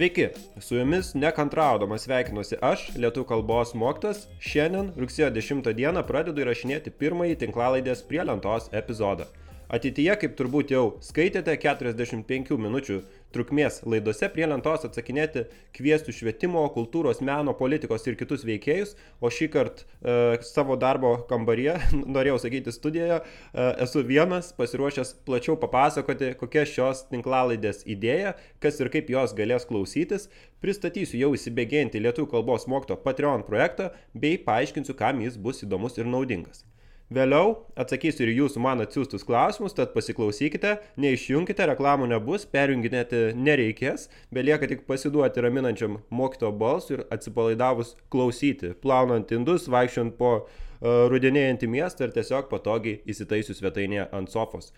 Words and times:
Sveiki, 0.00 0.28
su 0.60 0.76
jumis 0.76 1.14
nekantraudamas 1.14 2.04
sveikinuosi 2.04 2.56
aš, 2.64 2.86
lietų 3.00 3.24
kalbos 3.28 3.72
mokytas. 3.72 4.26
Šiandien, 4.44 4.92
rugsėjo 5.00 5.30
10 5.32 5.72
dieną, 5.76 6.04
pradedu 6.08 6.44
įrašinėti 6.44 6.92
pirmąjį 7.00 7.38
tinklalaidės 7.42 8.04
prie 8.08 8.20
lentos 8.24 8.68
epizodą. 8.72 9.26
Ateityje, 9.72 10.14
kaip 10.22 10.32
turbūt 10.38 10.72
jau 10.74 10.84
skaitėte, 11.04 11.52
45 11.64 12.56
minučių 12.58 13.00
trukmės 13.34 13.80
laidose 13.86 14.28
prie 14.32 14.46
lentos 14.48 14.84
atsakinėti 14.86 15.44
kviestų 15.76 16.14
švietimo, 16.14 16.62
kultūros, 16.74 17.22
meno, 17.24 17.54
politikos 17.58 18.06
ir 18.08 18.18
kitus 18.20 18.44
veikėjus, 18.46 18.96
o 19.20 19.30
šį 19.32 19.48
kartą 19.54 19.84
e, 19.84 20.40
savo 20.46 20.76
darbo 20.80 21.14
kambaryje, 21.30 21.76
norėjau 22.16 22.38
sakyti 22.44 22.74
studijoje, 22.74 23.20
e, 23.20 23.68
esu 23.86 24.04
vienas 24.06 24.52
pasiruošęs 24.58 25.14
plačiau 25.28 25.58
papasakoti, 25.60 26.32
kokia 26.40 26.66
šios 26.68 27.04
tinklalaidės 27.12 27.84
idėja, 27.90 28.34
kas 28.62 28.80
ir 28.82 28.92
kaip 28.92 29.12
jos 29.12 29.36
galės 29.38 29.68
klausytis, 29.70 30.28
pristatysiu 30.64 31.20
jau 31.22 31.34
įsibėgėjantį 31.38 32.04
lietuvių 32.06 32.32
kalbos 32.34 32.66
mokyto 32.70 32.98
Patreon 33.00 33.46
projektą 33.46 33.92
bei 34.14 34.40
paaiškinsiu, 34.42 34.98
kam 34.98 35.22
jis 35.24 35.38
bus 35.40 35.64
įdomus 35.66 35.98
ir 36.00 36.10
naudingas. 36.10 36.64
Vėliau 37.10 37.56
atsakysiu 37.74 38.22
ir 38.22 38.30
jūsų 38.36 38.60
man 38.62 38.84
atsiųstus 38.84 39.24
klausimus, 39.26 39.72
tad 39.74 39.90
pasiklausykite, 39.96 40.76
neišjunkite, 41.02 41.64
reklamų 41.72 42.06
nebus, 42.12 42.44
perjunginėti 42.46 43.32
nereikės, 43.34 44.04
belieka 44.30 44.68
tik 44.70 44.84
pasiduoti 44.86 45.42
raminančiam 45.42 45.96
mokyto 46.14 46.52
balsui 46.54 47.00
ir 47.00 47.02
atsipalaidavus 47.10 47.96
klausyti, 48.14 48.76
plaunant 48.78 49.34
indus, 49.34 49.66
vaikščiant 49.74 50.14
po 50.20 50.30
uh, 50.38 51.08
rudenėjantį 51.10 51.72
miestą 51.74 52.06
ir 52.06 52.14
tiesiog 52.14 52.46
patogiai 52.52 53.00
įsitaisius 53.10 53.58
svetainėje 53.58 54.06
ant 54.14 54.30
sofos. 54.30 54.70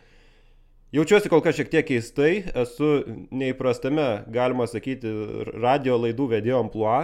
Jaučiuosi 0.93 1.31
kol 1.33 1.41
kas 1.41 1.57
šiek 1.57 1.71
tiek 1.73 1.87
keistai, 1.89 2.33
esu 2.61 2.89
neįprastame, 3.33 4.27
galima 4.29 4.67
sakyti, 4.69 5.09
radio 5.57 5.95
laidų 5.97 6.27
vedėjo 6.35 6.59
ampluo 6.61 6.97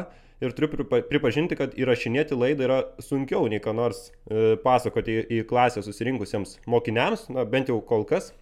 ir 0.45 0.53
turiu 0.53 0.85
pripažinti, 1.09 1.57
kad 1.57 1.73
įrašinėti 1.73 2.37
laidą 2.37 2.67
yra 2.67 2.77
sunkiau 3.01 3.49
nei 3.49 3.63
ką 3.65 3.73
nors 3.79 4.11
e, 4.11 4.59
pasakoti 4.61 5.15
į, 5.15 5.23
į 5.39 5.47
klasę 5.49 5.81
susirinkusiems 5.87 6.59
mokiniams, 6.69 7.31
na 7.33 7.47
bent 7.49 7.73
jau 7.73 7.79
kol 7.81 8.05
kas, 8.11 8.35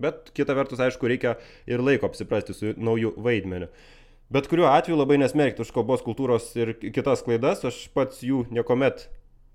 bet 0.00 0.32
kita 0.32 0.56
vertus, 0.56 0.80
aišku, 0.80 1.12
reikia 1.12 1.34
ir 1.68 1.84
laiko 1.84 2.08
apsiprasti 2.08 2.56
su 2.56 2.72
nauju 2.72 3.12
vaidmeniu. 3.28 3.68
Bet 4.32 4.48
kuriuo 4.48 4.70
atveju 4.72 4.96
labai 5.02 5.20
nesmerkti 5.20 5.66
už 5.66 5.74
kalbos 5.76 6.00
kultūros 6.06 6.48
ir 6.56 6.78
kitas 6.80 7.20
klaidas, 7.28 7.60
aš 7.68 7.90
pats 7.92 8.24
jų 8.24 8.46
niekuomet 8.56 9.04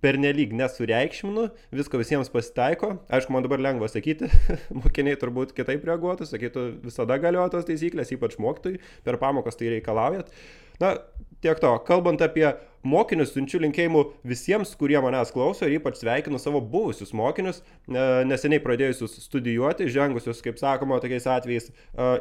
pernelyg 0.03 0.53
nesureikšminu, 0.55 1.47
visko 1.75 2.00
visiems 2.02 2.31
pasitaiko. 2.33 2.94
Aišku, 3.11 3.33
man 3.36 3.45
dabar 3.45 3.61
lengva 3.64 3.89
sakyti, 3.92 4.30
mokiniai 4.81 5.19
turbūt 5.19 5.53
kitaip 5.58 5.83
reaguotų, 5.89 6.28
sakytų, 6.30 6.66
visada 6.86 7.19
galioja 7.22 7.52
tos 7.55 7.67
taisyklės, 7.69 8.14
ypač 8.16 8.39
mokytojai, 8.42 8.80
per 9.05 9.20
pamokas 9.22 9.59
tai 9.59 9.73
reikalaujat. 9.75 10.31
Na, 10.80 10.95
tiek 11.44 11.59
to. 11.62 11.72
Kalbant 11.88 12.22
apie 12.23 12.48
mokinius, 12.88 13.34
siunčiu 13.34 13.59
linkėjimų 13.64 14.04
visiems, 14.28 14.72
kurie 14.80 15.00
manęs 15.04 15.34
klauso 15.36 15.68
ir 15.68 15.78
ypač 15.80 16.00
sveikinu 16.00 16.40
savo 16.40 16.62
buvusius 16.62 17.12
mokinius, 17.16 17.62
e, 17.62 18.06
neseniai 18.30 18.62
pradėjusius 18.64 19.20
studijuoti, 19.26 19.90
žengusius, 19.92 20.44
kaip 20.45 20.62
sakoma, 20.62 21.02
tokiais 21.04 21.28
atvejais 21.28 21.70
e, 21.70 21.73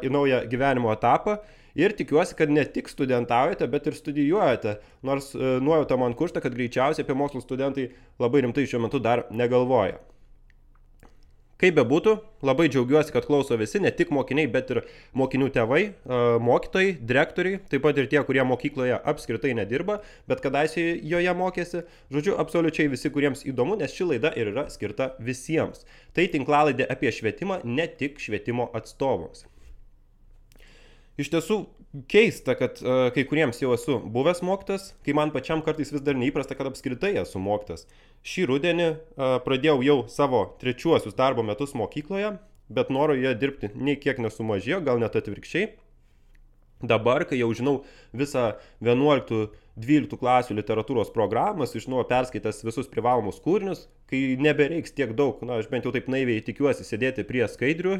į 0.03 0.11
naują 0.13 0.43
gyvenimo 0.51 0.91
etapą. 0.95 1.39
Ir 1.79 1.93
tikiuosi, 1.95 2.33
kad 2.35 2.49
ne 2.51 2.63
tik 2.65 2.89
studentaujate, 2.89 3.67
bet 3.71 3.87
ir 3.87 3.95
studijuojate. 3.95 4.79
Nors 5.05 5.31
e, 5.37 5.57
nuojauta 5.63 5.99
man 6.01 6.17
kursta, 6.17 6.43
kad 6.43 6.55
greičiausiai 6.57 7.05
apie 7.05 7.15
mokslus 7.15 7.45
studentai 7.47 7.91
labai 8.19 8.43
rimtai 8.43 8.67
šiuo 8.67 8.83
metu 8.87 8.99
dar 9.03 9.27
negalvoja. 9.31 9.99
Kaip 11.59 11.75
bebūtų, 11.75 12.13
labai 12.47 12.69
džiaugiuosi, 12.71 13.11
kad 13.11 13.25
klauso 13.27 13.57
visi, 13.59 13.81
ne 13.83 13.89
tik 13.91 14.13
mokiniai, 14.15 14.47
bet 14.47 14.69
ir 14.71 14.77
mokinių 15.19 15.49
tėvai, 15.51 15.81
mokytojai, 16.39 16.93
direktoriai, 17.09 17.59
taip 17.67 17.83
pat 17.83 17.99
ir 17.99 18.07
tie, 18.07 18.21
kurie 18.23 18.45
mokykloje 18.47 18.95
apskritai 19.11 19.51
nedirba, 19.59 19.97
bet 20.31 20.39
kadaise 20.45 20.85
joje 21.03 21.33
mokėsi. 21.35 21.81
Žodžiu, 22.15 22.37
absoliučiai 22.39 22.87
visi, 22.93 23.11
kuriems 23.11 23.43
įdomu, 23.43 23.75
nes 23.81 23.91
ši 23.91 24.07
laida 24.13 24.31
ir 24.39 24.53
yra 24.53 24.69
skirta 24.71 25.09
visiems. 25.19 25.83
Tai 26.15 26.29
tinklalaidė 26.31 26.87
apie 26.87 27.11
švietimą, 27.11 27.59
ne 27.67 27.89
tik 27.91 28.23
švietimo 28.23 28.71
atstovams. 28.79 29.43
Iš 31.19 31.27
tiesų 31.35 31.65
keista, 32.07 32.53
kad 32.55 32.77
uh, 32.83 33.07
kai 33.13 33.25
kuriems 33.25 33.59
jau 33.61 33.73
esu 33.73 33.97
buvęs 34.13 34.43
mokytas, 34.45 34.91
kai 35.05 35.15
man 35.17 35.33
pačiam 35.33 35.63
kartais 35.65 35.91
vis 35.93 36.03
dar 36.05 36.17
neįprasta, 36.19 36.57
kad 36.57 36.69
apskritai 36.69 37.15
esu 37.23 37.41
mokytas. 37.41 37.87
Šį 38.25 38.45
rudenį 38.51 38.89
uh, 38.89 39.37
pradėjau 39.45 39.79
jau 39.85 39.99
savo 40.11 40.43
trečiuosius 40.61 41.17
darbo 41.17 41.45
metus 41.45 41.73
mokykloje, 41.77 42.35
bet 42.69 42.91
noro 42.93 43.15
joje 43.17 43.37
dirbti 43.41 43.71
nei 43.73 43.97
kiek 43.97 44.21
nesumažėjo, 44.21 44.83
gal 44.85 45.01
net 45.01 45.17
atvirkščiai. 45.17 45.71
Dabar, 46.79 47.25
kai 47.27 47.41
jau 47.41 47.49
žinau 47.51 47.73
visą 48.15 48.53
11-12 48.85 50.13
klasių 50.21 50.55
literatūros 50.61 51.09
programą, 51.11 51.65
sužinau 51.67 52.05
perskaitęs 52.07 52.61
visus 52.63 52.87
privalomus 52.87 53.41
kūrinius, 53.43 53.87
kai 54.07 54.37
nebereiks 54.39 54.93
tiek 54.95 55.11
daug, 55.17 55.41
na, 55.43 55.57
aš 55.59 55.67
bent 55.73 55.89
jau 55.89 55.91
taip 55.91 56.07
naiviai 56.07 56.45
tikiuosi 56.45 56.87
sėdėti 56.87 57.27
prie 57.27 57.43
skaidrių 57.51 57.97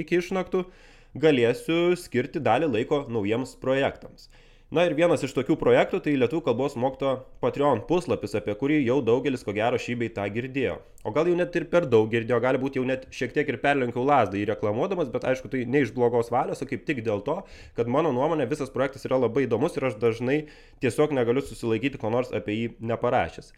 iki 0.00 0.22
išnaktų, 0.22 0.64
uh, 0.64 0.88
galėsiu 1.14 1.96
skirti 1.98 2.40
dalį 2.40 2.70
laiko 2.72 3.04
naujiems 3.12 3.56
projektams. 3.60 4.30
Na 4.72 4.86
ir 4.88 4.94
vienas 4.96 5.20
iš 5.20 5.34
tokių 5.36 5.58
projektų 5.60 5.98
tai 6.00 6.14
Lietuvų 6.16 6.46
kalbos 6.46 6.78
mokyto 6.80 7.10
Patreon 7.44 7.82
puslapis, 7.84 8.32
apie 8.38 8.54
kurį 8.56 8.78
jau 8.86 9.02
daugelis 9.04 9.44
ko 9.44 9.52
gero 9.52 9.76
šį 9.76 9.98
bei 10.00 10.08
tą 10.16 10.24
girdėjo. 10.32 10.78
O 11.04 11.12
gal 11.12 11.28
jau 11.28 11.34
net 11.36 11.52
ir 11.60 11.66
per 11.68 11.84
daug 11.92 12.08
girdėjo, 12.08 12.38
gali 12.40 12.60
būti 12.62 12.80
jau 12.80 12.86
net 12.88 13.04
šiek 13.12 13.34
tiek 13.36 13.50
ir 13.52 13.58
perlenkiau 13.60 14.06
lasdą 14.08 14.40
į 14.40 14.46
reklamuodamas, 14.54 15.10
bet 15.12 15.26
aišku 15.28 15.52
tai 15.52 15.66
ne 15.68 15.82
iš 15.84 15.92
blogos 15.92 16.32
valios, 16.32 16.64
o 16.64 16.70
kaip 16.70 16.86
tik 16.88 17.02
dėl 17.04 17.20
to, 17.26 17.36
kad 17.76 17.90
mano 17.92 18.14
nuomonė 18.16 18.48
visas 18.48 18.72
projektas 18.72 19.04
yra 19.04 19.20
labai 19.20 19.44
įdomus 19.44 19.76
ir 19.76 19.90
aš 19.90 20.00
dažnai 20.00 20.38
tiesiog 20.80 21.12
negaliu 21.20 21.44
susilaikyti 21.44 22.00
ko 22.00 22.08
nors 22.14 22.32
apie 22.32 22.56
jį 22.56 22.72
neparašęs. 22.80 23.52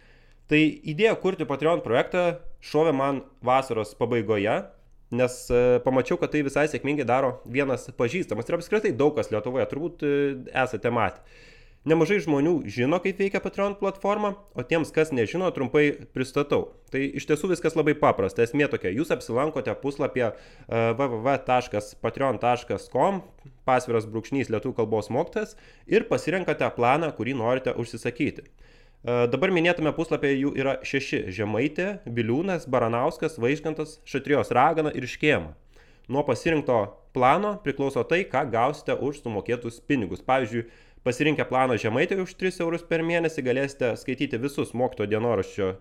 Tai 0.50 0.64
idėja 0.82 1.14
kurti 1.22 1.46
Patreon 1.46 1.86
projektą 1.86 2.40
šovė 2.58 2.90
man 2.90 3.22
vasaros 3.38 3.94
pabaigoje, 4.02 4.64
nes 5.16 5.38
e, 5.50 5.62
pamačiau, 5.84 6.18
kad 6.20 6.30
tai 6.34 6.44
visai 6.46 6.66
sėkmingai 6.70 7.06
daro 7.08 7.30
vienas 7.46 7.88
pažįstamas 7.98 8.48
ir 8.48 8.54
apskritai 8.58 8.92
daug 8.96 9.12
kas 9.16 9.30
Lietuvoje, 9.32 9.66
turbūt 9.70 9.94
e, 10.04 10.08
esate 10.64 10.90
matę. 10.94 11.20
Nemažai 11.84 12.16
žmonių 12.24 12.64
žino, 12.72 12.96
kaip 13.04 13.18
veikia 13.20 13.42
Patreon 13.44 13.74
platforma, 13.76 14.30
o 14.56 14.62
tiems, 14.64 14.88
kas 14.92 15.10
nežino, 15.12 15.50
trumpai 15.52 16.08
pristatau. 16.16 16.72
Tai 16.88 17.02
iš 17.20 17.26
tiesų 17.28 17.50
viskas 17.50 17.76
labai 17.76 17.92
paprasta. 18.00 18.40
Esmė 18.40 18.64
tokia, 18.72 18.88
jūs 18.96 19.12
apsilankote 19.12 19.68
puslapyje 19.82 20.30
uh, 20.32 20.96
www.patreon.com, 20.96 23.20
pasviras 23.68 24.08
brūkšnys 24.08 24.48
lietų 24.54 24.72
kalbos 24.78 25.12
mokytas 25.12 25.52
ir 25.84 26.08
pasirenkate 26.08 26.64
planą, 26.72 27.12
kurį 27.18 27.36
norite 27.42 27.76
užsisakyti. 27.76 28.48
Dabar 29.04 29.52
minėtame 29.52 29.90
puslapyje 29.92 30.38
jų 30.40 30.50
yra 30.56 30.78
šeši- 30.80 31.26
Žemaitė, 31.36 31.98
Biliūnas, 32.08 32.64
Baranauskas, 32.64 33.36
Vaižgantas, 33.36 33.98
Šatrijos 34.08 34.48
Ragana 34.48 34.94
ir 34.96 35.04
Škėma. 35.04 35.52
Nuo 36.08 36.22
pasirinkto 36.24 36.78
plano 37.12 37.58
priklauso 37.64 38.00
tai, 38.08 38.24
ką 38.24 38.46
gausite 38.48 38.96
už 38.96 39.20
sumokėtus 39.20 39.82
pinigus. 39.84 40.24
Pavyzdžiui, 40.24 40.64
pasirinkę 41.04 41.44
planą 41.44 41.76
Žemaitė 41.76 42.16
už 42.22 42.32
3 42.40 42.62
eurus 42.64 42.82
per 42.88 43.04
mėnesį 43.04 43.44
galėsite 43.44 43.92
skaityti 44.00 44.40
visus 44.40 44.72
mokyto 44.72 45.04
dienoraščio 45.04 45.74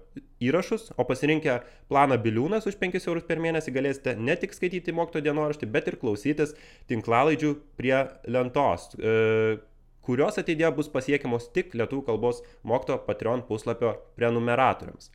įrašus, 0.43 0.91
o 0.99 1.07
pasirinkę 1.07 1.61
planą 1.87 2.19
Biliūnas 2.19 2.67
už 2.67 2.75
5 2.75 3.07
eurus 3.07 3.23
per 3.23 3.39
mėnesį 3.39 3.71
galėsite 3.71 4.17
ne 4.19 4.35
tik 4.35 4.51
skaityti 4.51 4.91
mokyto 4.91 5.23
dienoraštį, 5.23 5.71
bet 5.71 5.87
ir 5.87 5.99
klausytis 6.01 6.57
tinklalaidžių 6.91 7.55
prie 7.79 7.95
lentos. 8.27 8.91
E, 8.99 9.63
kurios 10.03 10.37
ateityje 10.37 10.71
bus 10.77 10.91
pasiekiamos 10.93 11.49
tik 11.55 11.75
lietuvių 11.79 12.05
kalbos 12.11 12.43
mokyto 12.67 12.99
Patreon 13.07 13.43
puslapio 13.47 13.95
prenumeratoriams. 14.19 15.11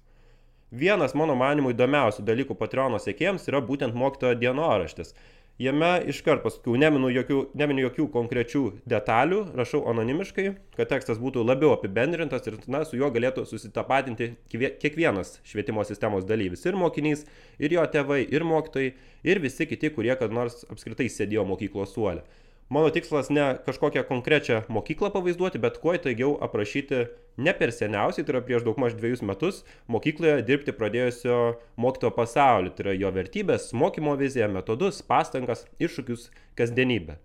Vienas 0.68 1.14
mano 1.16 1.32
manimų 1.32 1.72
įdomiausių 1.72 2.26
dalykų 2.28 2.56
Patreono 2.60 3.00
sėkėjams 3.00 3.46
yra 3.48 3.62
būtent 3.64 3.94
mokytojo 3.96 4.36
dienoraštis. 4.40 5.14
Jame 5.58 5.88
iškart 6.06 6.44
paskui 6.44 6.78
neminu 6.78 7.08
jokių, 7.10 7.38
neminu 7.58 7.82
jokių 7.88 8.04
konkrečių 8.14 8.60
detalių, 8.86 9.40
rašau 9.58 9.80
anonimiškai, 9.90 10.44
kad 10.76 10.90
tekstas 10.92 11.18
būtų 11.18 11.42
labiau 11.42 11.72
apibendrintas 11.74 12.46
ir 12.46 12.60
na, 12.70 12.84
su 12.86 13.00
juo 13.00 13.08
galėtų 13.10 13.42
susitapatinti 13.48 14.28
kiekvienas 14.52 15.40
švietimo 15.48 15.82
sistemos 15.88 16.28
dalyvis. 16.28 16.62
Ir 16.68 16.78
mokinys, 16.78 17.24
ir 17.58 17.74
jo 17.74 17.86
tėvai, 17.90 18.20
ir 18.30 18.46
mokytojai, 18.46 18.92
ir 19.26 19.42
visi 19.42 19.66
kiti, 19.66 19.90
kurie 19.96 20.14
kad 20.20 20.36
nors 20.36 20.62
apskritai 20.70 21.08
sėdėjo 21.10 21.48
mokyklos 21.48 21.96
suolė. 21.96 22.22
Mano 22.68 22.90
tikslas 22.92 23.30
ne 23.32 23.44
kažkokią 23.64 24.02
konkrečią 24.04 24.58
mokyklą 24.68 25.08
pavaizduoti, 25.14 25.56
bet 25.58 25.78
kuo 25.80 25.94
įtaigiau 25.96 26.34
aprašyti 26.44 27.06
ne 27.40 27.54
per 27.56 27.70
seniausiai, 27.72 28.26
tai 28.28 28.34
yra 28.34 28.42
prieš 28.44 28.66
daug 28.66 28.76
maž 28.82 28.92
dviejus 28.98 29.22
metus, 29.24 29.62
mokykloje 29.88 30.42
dirbti 30.44 30.74
pradėjusio 30.76 31.38
mokytojo 31.80 32.10
pasaulį, 32.18 32.74
tai 32.76 32.84
yra 32.84 32.94
jo 32.98 33.12
vertybės, 33.14 33.70
mokymo 33.72 34.18
viziją, 34.20 34.50
metodus, 34.52 35.00
pastangas, 35.00 35.64
iššūkius, 35.80 36.26
kasdienybę. 36.60 37.16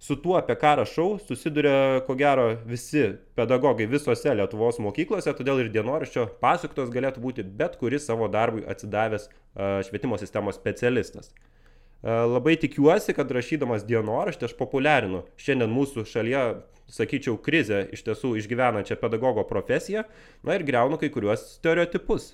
Su 0.00 0.16
tuo, 0.16 0.38
apie 0.38 0.56
ką 0.56 0.72
rašau, 0.78 1.18
susiduria 1.26 2.00
ko 2.06 2.16
gero 2.16 2.48
visi 2.70 3.04
pedagogai 3.36 3.90
visose 3.90 4.32
Lietuvos 4.40 4.80
mokyklose, 4.80 5.36
todėl 5.36 5.64
ir 5.66 5.72
dienoraščio 5.74 6.28
pasuktos 6.40 6.88
galėtų 6.94 7.20
būti 7.28 7.44
bet 7.60 7.76
kuris 7.76 8.08
savo 8.08 8.30
darbui 8.32 8.64
atsidavęs 8.64 9.28
švietimo 9.90 10.16
sistemos 10.22 10.56
specialistas. 10.56 11.34
Labai 12.02 12.54
tikiuosi, 12.62 13.10
kad 13.16 13.30
rašydamas 13.34 13.82
dienoraštį 13.86 14.46
aš 14.46 14.52
populiarinu 14.58 15.24
šiandien 15.40 15.72
mūsų 15.74 16.04
šalyje, 16.06 16.42
sakyčiau, 16.94 17.34
krizę 17.42 17.82
iš 17.92 18.04
tiesų 18.06 18.36
išgyvenančią 18.38 18.96
pedagogo 19.00 19.42
profesiją, 19.48 20.04
na 20.46 20.54
ir 20.54 20.64
greunu 20.68 21.00
kai 21.00 21.10
kuriuos 21.10 21.42
stereotipus. 21.56 22.30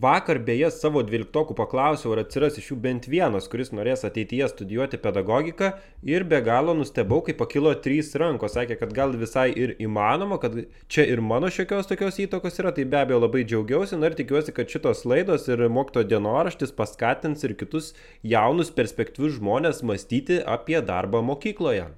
Vakar 0.00 0.38
beje 0.40 0.68
savo 0.72 1.02
dvyliktokų 1.04 1.56
paklausiau, 1.58 2.12
ar 2.14 2.22
atsiras 2.22 2.54
iš 2.60 2.70
jų 2.70 2.76
bent 2.84 3.08
vienas, 3.10 3.48
kuris 3.50 3.72
norės 3.74 4.04
ateityje 4.08 4.46
studijuoti 4.48 5.00
pedagogiką 5.02 5.72
ir 6.08 6.24
be 6.30 6.38
galo 6.46 6.72
nustebau, 6.78 7.18
kai 7.26 7.34
pakilo 7.36 7.74
trys 7.84 8.12
rankos, 8.22 8.54
sakė, 8.56 8.78
kad 8.80 8.94
gal 8.96 9.12
visai 9.18 9.48
ir 9.52 9.74
įmanoma, 9.82 10.38
kad 10.40 10.56
čia 10.88 11.04
ir 11.12 11.20
mano 11.20 11.50
šiokios 11.52 11.90
tokios 11.90 12.20
įtakos 12.24 12.60
yra, 12.62 12.72
tai 12.72 12.86
be 12.88 13.02
abejo 13.02 13.20
labai 13.24 13.44
džiaugiausi 13.44 13.98
ir 13.98 14.16
tikiuosi, 14.22 14.54
kad 14.56 14.70
šitos 14.72 15.04
laidos 15.04 15.48
ir 15.52 15.66
mokyto 15.68 16.06
dienoraštis 16.08 16.72
paskatins 16.78 17.44
ir 17.44 17.58
kitus 17.58 17.92
jaunus 18.22 18.72
perspektyvius 18.72 19.40
žmonės 19.40 19.82
mąstyti 19.82 20.40
apie 20.46 20.80
darbą 20.80 21.20
mokykloje. 21.26 21.90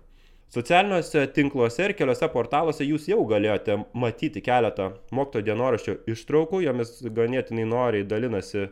Socialiniuose 0.53 1.27
tinkluose 1.35 1.89
ir 1.89 1.95
keliose 1.99 2.29
portaluose 2.31 2.85
jūs 2.87 3.09
jau 3.11 3.23
galėjote 3.27 3.79
matyti 3.99 4.43
keletą 4.45 4.91
mokytojo 5.17 5.47
dienoraščio 5.49 5.95
ištraukų, 6.15 6.61
jomis 6.67 6.93
ganėtinai 7.17 7.65
noriai 7.71 8.07
dalinasi 8.07 8.61
e, 8.63 8.69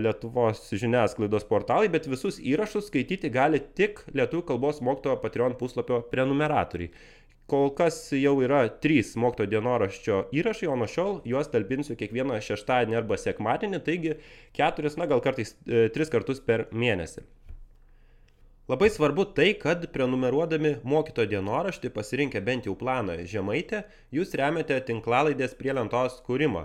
Lietuvos 0.00 0.62
žiniasklaidos 0.70 1.44
portalai, 1.50 1.90
bet 1.92 2.08
visus 2.08 2.38
įrašus 2.40 2.88
skaityti 2.88 3.32
gali 3.34 3.60
tik 3.76 4.00
Lietuvų 4.14 4.46
kalbos 4.54 4.80
mokytojo 4.86 5.18
Patreon 5.20 5.58
puslapio 5.60 6.00
prenumeratoriai. 6.14 6.94
Kol 7.52 7.74
kas 7.76 7.98
jau 8.16 8.38
yra 8.40 8.62
trys 8.80 9.12
mokytojo 9.20 9.50
dienoraščio 9.52 10.24
įrašai, 10.32 10.70
o 10.72 10.80
nuo 10.80 10.88
šiol 10.88 11.18
juos 11.28 11.52
talpinsiu 11.52 11.98
kiekvieną 12.00 12.40
šeštadienį 12.40 13.02
arba 13.02 13.20
sekmadienį, 13.20 13.84
taigi 13.84 14.16
keturis, 14.56 14.96
na 14.96 15.10
gal 15.10 15.20
kartais 15.26 15.52
e, 15.68 15.90
tris 15.92 16.08
kartus 16.08 16.40
per 16.40 16.70
mėnesį. 16.72 17.26
Labai 18.64 18.88
svarbu 18.90 19.24
tai, 19.36 19.50
kad 19.60 19.82
prenumeruodami 19.92 20.70
mokytojo 20.88 21.28
dienoraštį 21.34 21.90
pasirinkę 21.92 22.40
bent 22.40 22.64
jau 22.64 22.72
planą 22.80 23.18
žemaitę, 23.28 23.82
jūs 24.16 24.32
remiate 24.40 24.78
tinklalaidės 24.88 25.52
prie 25.58 25.74
lentos 25.76 26.14
kūrimą. 26.24 26.62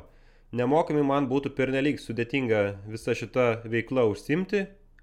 Nemokami 0.55 1.03
man 1.03 1.27
būtų 1.27 1.51
pernelyg 1.57 1.99
sudėtinga 1.99 2.61
visa 2.87 3.11
šita 3.11 3.49
veikla 3.67 4.05
užsimti, 4.13 4.61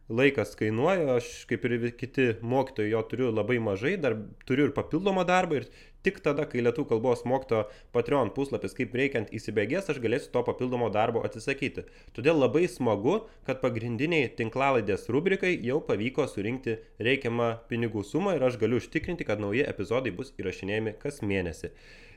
laikas 0.09 0.57
kainuoja, 0.57 1.19
aš 1.19 1.29
kaip 1.51 1.69
ir 1.69 1.91
kiti 2.01 2.31
mokytojai 2.41 2.95
jo 2.95 3.05
turiu 3.11 3.29
labai 3.29 3.59
mažai, 3.61 3.99
dar 4.01 4.17
turiu 4.49 4.71
ir 4.71 4.75
papildomą 4.81 5.27
darbą 5.29 5.61
ir 5.61 5.69
tik 6.07 6.23
tada, 6.25 6.47
kai 6.47 6.63
lietuvių 6.63 6.89
kalbos 6.95 7.25
mokyto 7.27 7.65
Patreon 7.95 8.31
puslapis 8.37 8.77
kaip 8.79 8.95
reikiant 8.97 9.33
įsibėgės, 9.35 9.91
aš 9.91 10.01
galėsiu 10.05 10.31
to 10.37 10.45
papildomo 10.47 10.89
darbo 10.95 11.25
atsisakyti. 11.27 11.87
Todėl 12.17 12.39
labai 12.39 12.65
smagu, 12.71 13.19
kad 13.49 13.61
pagrindiniai 13.65 14.31
tinklalaidės 14.39 15.09
rubrikai 15.13 15.57
jau 15.67 15.81
pavyko 15.85 16.29
surinkti 16.31 16.79
reikiamą 17.03 17.53
pinigų 17.71 18.07
sumą 18.07 18.37
ir 18.39 18.47
aš 18.47 18.61
galiu 18.63 18.79
užtikrinti, 18.83 19.27
kad 19.27 19.43
nauji 19.43 19.67
epizodai 19.67 20.15
bus 20.15 20.33
įrašinėjami 20.39 20.97
kas 21.03 21.23
mėnesį. 21.27 21.75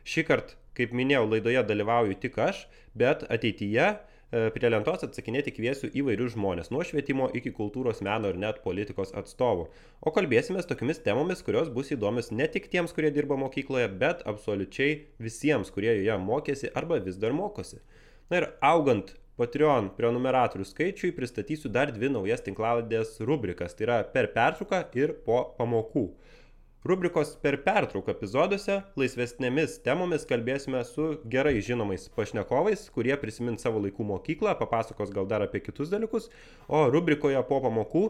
Šį 0.10 0.26
kartą, 0.30 0.56
kaip 0.78 0.94
minėjau, 0.96 1.26
laidoje 1.34 1.66
dalyvauju 1.68 2.16
tik 2.22 2.38
aš, 2.40 2.64
bet 2.98 3.26
ateityje 3.28 3.90
prie 4.30 4.70
lentos 4.70 5.06
atsakinėti 5.06 5.54
kviesiu 5.56 5.90
įvairius 6.02 6.36
žmonės, 6.36 6.70
nuo 6.74 6.84
švietimo 6.86 7.30
iki 7.36 7.54
kultūros 7.56 8.04
meno 8.06 8.30
ir 8.30 8.38
net 8.38 8.60
politikos 8.66 9.14
atstovų. 9.18 9.70
O 10.06 10.14
kalbėsime 10.14 10.62
tokiamis 10.70 11.02
temomis, 11.06 11.42
kurios 11.46 11.72
bus 11.74 11.90
įdomios 11.96 12.30
ne 12.32 12.46
tik 12.52 12.70
tiems, 12.74 12.94
kurie 12.94 13.10
dirba 13.16 13.40
mokykloje, 13.42 13.88
bet 14.02 14.22
absoliučiai 14.30 15.00
visiems, 15.24 15.74
kurie 15.74 15.96
joje 15.96 16.20
mokėsi 16.22 16.70
arba 16.78 17.02
vis 17.02 17.18
dar 17.18 17.34
mokosi. 17.34 17.82
Na 18.30 18.44
ir 18.44 18.52
augant 18.62 19.16
Patreon 19.40 19.94
prenumeratorių 19.96 20.66
skaičiui 20.68 21.14
pristatysiu 21.16 21.72
dar 21.72 21.94
dvi 21.96 22.10
naujas 22.12 22.44
tinklaladės 22.44 23.22
rubrikas, 23.24 23.72
tai 23.74 23.86
yra 23.88 24.00
per 24.14 24.34
pertrauką 24.34 24.84
ir 25.00 25.16
po 25.26 25.46
pamokų. 25.56 26.10
Rubrikos 26.84 27.34
per 27.44 27.58
pertrauką 27.60 28.14
epizoduose 28.14 28.78
laisvesnėmis 28.96 29.74
temomis 29.84 30.24
kalbėsime 30.30 30.80
su 30.88 31.10
gerai 31.28 31.58
žinomais 31.60 32.06
pašnekovais, 32.16 32.86
kurie 32.96 33.18
prisimins 33.20 33.66
savo 33.66 33.82
laikų 33.84 34.06
mokyklą, 34.08 34.54
papasakos 34.62 35.12
gal 35.12 35.28
dar 35.28 35.44
apie 35.44 35.60
kitus 35.66 35.92
dalykus, 35.92 36.30
o 36.72 36.86
rubrikoje 36.88 37.42
po 37.50 37.58
pamokų 37.66 38.06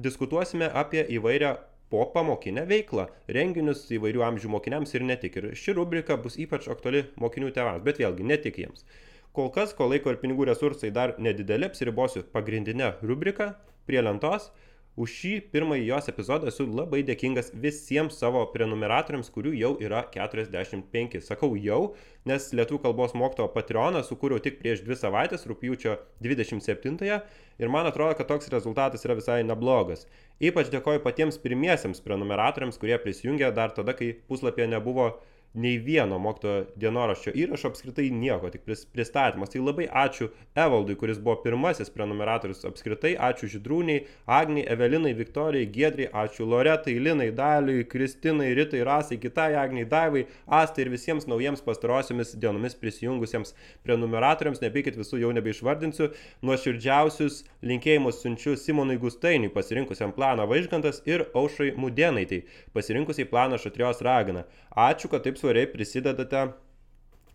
diskutuosime 0.00 0.70
apie 0.72 1.04
įvairią 1.18 1.50
po 1.92 2.06
pamokinę 2.14 2.64
veiklą, 2.70 3.04
renginius 3.28 3.84
įvairių 3.98 4.24
amžių 4.30 4.54
mokiniams 4.54 4.96
ir 4.96 5.04
ne 5.04 5.18
tik. 5.20 5.36
Ir 5.36 5.52
ši 5.52 5.76
rubrika 5.76 6.16
bus 6.16 6.40
ypač 6.40 6.70
aktuali 6.72 7.04
mokinių 7.20 7.52
tėvams, 7.52 7.84
bet 7.84 8.00
vėlgi 8.00 8.24
ne 8.32 8.40
tik 8.40 8.62
jiems. 8.64 8.88
Kol 9.36 9.52
kas, 9.52 9.76
kol 9.76 9.92
laiko 9.92 10.08
ir 10.08 10.22
pinigų 10.24 10.48
resursai 10.48 10.88
dar 10.88 11.18
nedideli, 11.20 11.68
apsiribosiu 11.68 12.24
pagrindinę 12.32 12.94
rubriką 13.04 13.52
prie 13.84 14.00
lentos 14.00 14.48
Už 14.96 15.12
šį 15.12 15.30
pirmąjį 15.52 15.82
jos 15.90 16.06
epizodą 16.08 16.48
esu 16.48 16.64
labai 16.72 17.02
dėkingas 17.04 17.50
visiems 17.60 18.16
savo 18.16 18.46
prenumeratoriams, 18.54 19.28
kurių 19.34 19.52
jau 19.60 19.72
yra 19.84 19.98
45. 20.14 21.18
Sakau 21.20 21.50
jau, 21.60 21.80
nes 22.24 22.46
lietuvių 22.56 22.80
kalbos 22.86 23.12
mokytojo 23.12 23.50
Patreoną 23.52 24.00
sukūriau 24.08 24.40
tik 24.40 24.56
prieš 24.62 24.80
dvi 24.86 24.96
savaitės, 24.96 25.44
rūpjūčio 25.50 25.98
27-ąją 26.24 27.20
ir 27.60 27.74
man 27.74 27.90
atrodo, 27.90 28.16
kad 28.16 28.30
toks 28.32 28.48
rezultatas 28.54 29.04
yra 29.04 29.18
visai 29.20 29.42
neblogas. 29.44 30.08
Ypač 30.40 30.72
dėkoju 30.72 31.04
patiems 31.04 31.36
pirmiesiems 31.44 32.00
prenumeratoriams, 32.00 32.80
kurie 32.80 32.96
prisijungė 32.96 33.52
dar 33.52 33.76
tada, 33.76 33.92
kai 34.00 34.14
puslapyje 34.32 34.72
nebuvo 34.72 35.10
nei 35.56 35.78
vieno 35.80 36.18
mokytojo 36.20 36.66
dienoraščio 36.76 37.32
įrašo, 37.36 37.70
apskritai 37.72 38.10
nieko, 38.12 38.50
tik 38.52 38.66
pristatymas. 38.66 39.52
Tai 39.52 39.62
labai 39.64 39.86
ačiū 39.88 40.28
Evaldui, 40.56 40.96
kuris 41.00 41.18
buvo 41.22 41.38
pirmasis 41.44 41.90
prenumeratorius 41.94 42.66
apskritai, 42.68 43.14
ačiū 43.28 43.48
Židrūniai, 43.54 44.04
Agniai, 44.38 44.66
Evelinai, 44.72 45.14
Viktorijai, 45.16 45.70
Giedriai, 45.72 46.10
ačiū 46.24 46.46
Loretai, 46.48 46.98
Linai, 47.00 47.30
Daliui, 47.36 47.86
Kristinai, 47.88 48.52
Ritai, 48.58 48.82
Rasai, 48.86 49.18
kitai 49.22 49.54
Agniai, 49.56 49.88
Daivai, 49.88 50.26
Astai 50.46 50.84
ir 50.84 50.92
visiems 50.92 51.28
naujiems 51.30 51.64
pastarosiomis 51.64 52.34
dienomis 52.36 52.76
prisijungusiems 52.80 53.54
prenumeratoriams, 53.86 54.60
nepykit 54.64 54.98
visų 55.00 55.22
jau 55.24 55.32
nebeišvardinsiu, 55.36 56.10
nuoširdžiausius 56.46 57.42
linkėjimus 57.66 58.20
siunčiu 58.22 58.56
Simonui 58.60 58.98
Gustainiui, 59.00 59.52
pasirinkusiam 59.54 60.12
planą 60.16 60.46
Vaižgantas 60.50 61.00
ir 61.08 61.26
Aušrai 61.34 61.72
Mudenaitai, 61.80 62.44
pasirinkusiai 62.76 63.28
planą 63.30 63.58
Šatrios 63.62 64.04
Ragana. 64.04 64.44
Ačiū, 64.76 65.08
kad 65.08 65.24
taip 65.24 65.38
svariai 65.46 65.70
prisidedate 65.70 66.40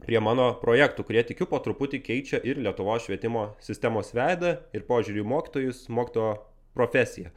prie 0.04 0.20
mano 0.20 0.52
projektų, 0.60 1.06
kurie 1.08 1.22
tikiu 1.24 1.48
po 1.48 1.62
truputį 1.64 2.02
keičia 2.04 2.42
ir 2.44 2.60
Lietuvos 2.60 3.06
švietimo 3.06 3.52
sistemos 3.64 4.12
veidą 4.18 4.58
ir 4.76 4.84
požiūrį 4.88 5.24
mokytojus, 5.32 5.86
mokytojo 5.88 6.34
profesiją. 6.76 7.32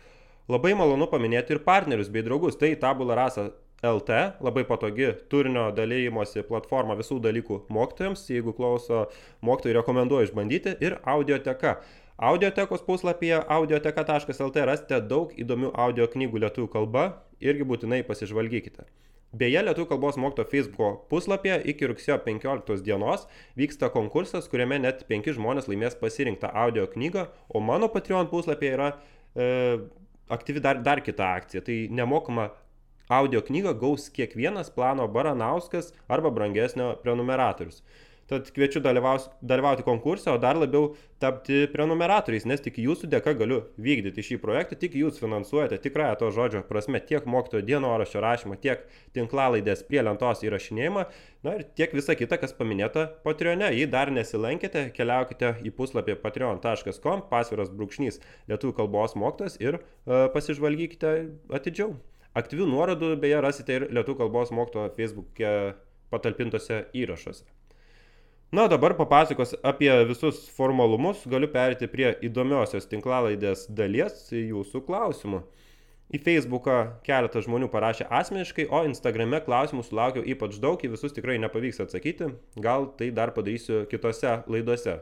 Labai 0.50 0.74
malonu 0.76 1.06
paminėti 1.08 1.54
ir 1.54 1.62
partnerius 1.64 2.10
bei 2.12 2.24
draugus. 2.24 2.58
Tai 2.60 2.72
Tabula 2.80 3.14
Rasa 3.16 3.46
LT, 3.84 4.18
labai 4.44 4.64
patogi 4.66 5.12
turinio 5.30 5.68
dalymosi 5.76 6.42
platforma 6.48 6.96
visų 6.98 7.20
dalykų 7.24 7.60
mokytojams. 7.72 8.26
Jeigu 8.32 8.56
klauso 8.56 9.06
mokytojai, 9.44 9.78
rekomenduoju 9.78 10.28
išbandyti. 10.30 10.74
Ir 10.84 10.98
audioteka. 11.04 11.78
Audiotekos 12.18 12.84
puslapyje 12.86 13.40
audioteka.lt 13.56 14.66
rasite 14.68 15.00
daug 15.06 15.32
įdomių 15.38 15.72
audio 15.86 16.10
knygų 16.10 16.44
lietuvių 16.44 16.70
kalba. 16.76 17.08
Irgi 17.44 17.66
būtinai 17.68 18.04
pasižvalgykite. 18.06 18.88
Beje, 19.34 19.64
lietuvių 19.66 19.88
kalbos 19.90 20.14
mokyto 20.20 20.44
Facebook 20.46 21.08
puslapyje 21.10 21.56
iki 21.72 21.88
rugsėjo 21.90 22.20
15 22.22 22.84
dienos 22.86 23.24
vyksta 23.58 23.88
konkursas, 23.90 24.46
kuriame 24.50 24.78
net 24.84 25.02
5 25.08 25.32
žmonės 25.34 25.66
laimės 25.66 25.96
pasirinktą 25.98 26.52
audio 26.54 26.84
knygą, 26.92 27.24
o 27.50 27.58
mano 27.58 27.88
Patreon 27.90 28.30
puslapyje 28.30 28.76
yra 28.76 28.92
e, 29.34 29.48
aktyvi 30.30 30.62
dar, 30.62 30.78
dar 30.86 31.02
kita 31.02 31.32
akcija. 31.40 31.64
Tai 31.66 31.78
nemokama 31.90 32.52
audio 33.10 33.42
knygą 33.42 33.74
gaus 33.80 34.06
kiekvienas 34.14 34.70
plano 34.70 35.08
Baranauskas 35.10 35.90
arba 36.06 36.30
brangesnio 36.30 36.92
prenumeratorius. 37.02 37.82
Tad 38.30 38.48
kviečiu 38.56 38.80
dalyvauti 38.80 39.84
konkurse, 39.84 40.30
o 40.32 40.38
dar 40.40 40.56
labiau 40.56 40.94
tapti 41.20 41.66
prenumeratoriais, 41.72 42.46
nes 42.48 42.62
tik 42.64 42.78
jūsų 42.80 43.10
dėka 43.12 43.34
galiu 43.36 43.58
vykdyti 43.80 44.24
šį 44.24 44.38
projektą, 44.40 44.78
tik 44.80 44.96
jūs 44.96 45.18
finansuojate 45.20 45.76
tikrąją 45.84 46.14
to 46.20 46.30
žodžio 46.32 46.62
prasme 46.68 47.02
tiek 47.04 47.26
mokytojo 47.28 47.66
dienoraščio 47.68 48.22
rašymą, 48.24 48.56
tiek 48.62 48.86
tinklalaidės 49.16 49.84
prie 49.88 50.00
lentos 50.04 50.40
įrašinėjimą, 50.46 51.04
na 51.44 51.56
ir 51.58 51.66
tiek 51.76 51.92
visa 51.96 52.16
kita, 52.16 52.38
kas 52.40 52.56
paminėta 52.56 53.06
Patreone. 53.26 53.68
Jei 53.76 53.88
dar 53.92 54.12
nesilankėte, 54.14 54.86
keliaukite 54.96 55.58
į 55.64 55.74
puslapį 55.76 56.16
patreon.com, 56.22 57.26
pasviras 57.28 57.72
brūkšnys 57.76 58.22
lietuvių 58.48 58.78
kalbos 58.80 59.16
mokytas 59.20 59.60
ir 59.60 59.82
uh, 59.82 60.30
pasižvalgykite 60.32 61.12
atidžiau. 61.60 61.92
Aktyvių 62.34 62.70
nuorodų 62.72 63.12
beje 63.20 63.44
rasite 63.44 63.76
ir 63.76 63.86
lietuvių 63.94 64.24
kalbos 64.24 64.54
mokytojo 64.56 64.94
Facebook'e 64.96 65.52
patalpintose 66.10 66.86
įrašuose. 66.96 67.44
Na, 68.52 68.68
dabar 68.68 68.94
papasakos 68.94 69.54
apie 69.62 69.90
visus 70.06 70.44
formalumus, 70.56 71.24
galiu 71.26 71.48
perėti 71.50 71.88
prie 71.90 72.12
įdomiosios 72.28 72.86
tinklalaidės 72.90 73.66
dalies 73.70 74.28
jūsų 74.30 74.84
klausimų. 74.86 75.40
Į 76.14 76.20
Facebooką 76.22 76.76
keletas 77.02 77.48
žmonių 77.48 77.66
parašė 77.72 78.06
asmeniškai, 78.12 78.68
o 78.70 78.84
Instagrame 78.86 79.40
klausimų 79.42 79.82
sulaukiau 79.88 80.22
ypač 80.34 80.60
daug, 80.62 80.78
į 80.78 80.92
visus 80.92 81.16
tikrai 81.16 81.40
nepavyks 81.42 81.82
atsakyti, 81.82 82.30
gal 82.60 82.90
tai 82.98 83.08
dar 83.16 83.32
padarysiu 83.34 83.86
kitose 83.90 84.36
laidose. 84.46 85.00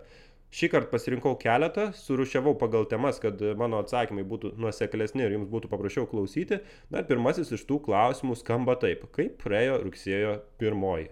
Šį 0.53 0.69
kartą 0.73 0.93
pasirinkau 0.93 1.33
keletą, 1.41 1.91
surušiavau 1.97 2.53
pagal 2.61 2.85
temas, 2.89 3.21
kad 3.21 3.41
mano 3.61 3.81
atsakymai 3.81 4.25
būtų 4.29 4.55
nuoseklesni 4.61 5.25
ir 5.25 5.37
jums 5.39 5.49
būtų 5.53 5.71
paprasčiau 5.73 6.05
klausyti. 6.09 6.61
Na 6.93 7.01
ir 7.01 7.09
pirmasis 7.09 7.53
iš 7.57 7.65
tų 7.69 7.81
klausimų 7.89 8.37
skamba 8.41 8.77
taip. 8.81 9.09
Kaip 9.17 9.41
praėjo 9.45 9.81
rugsėjo 9.87 10.39
pirmoji? 10.61 11.09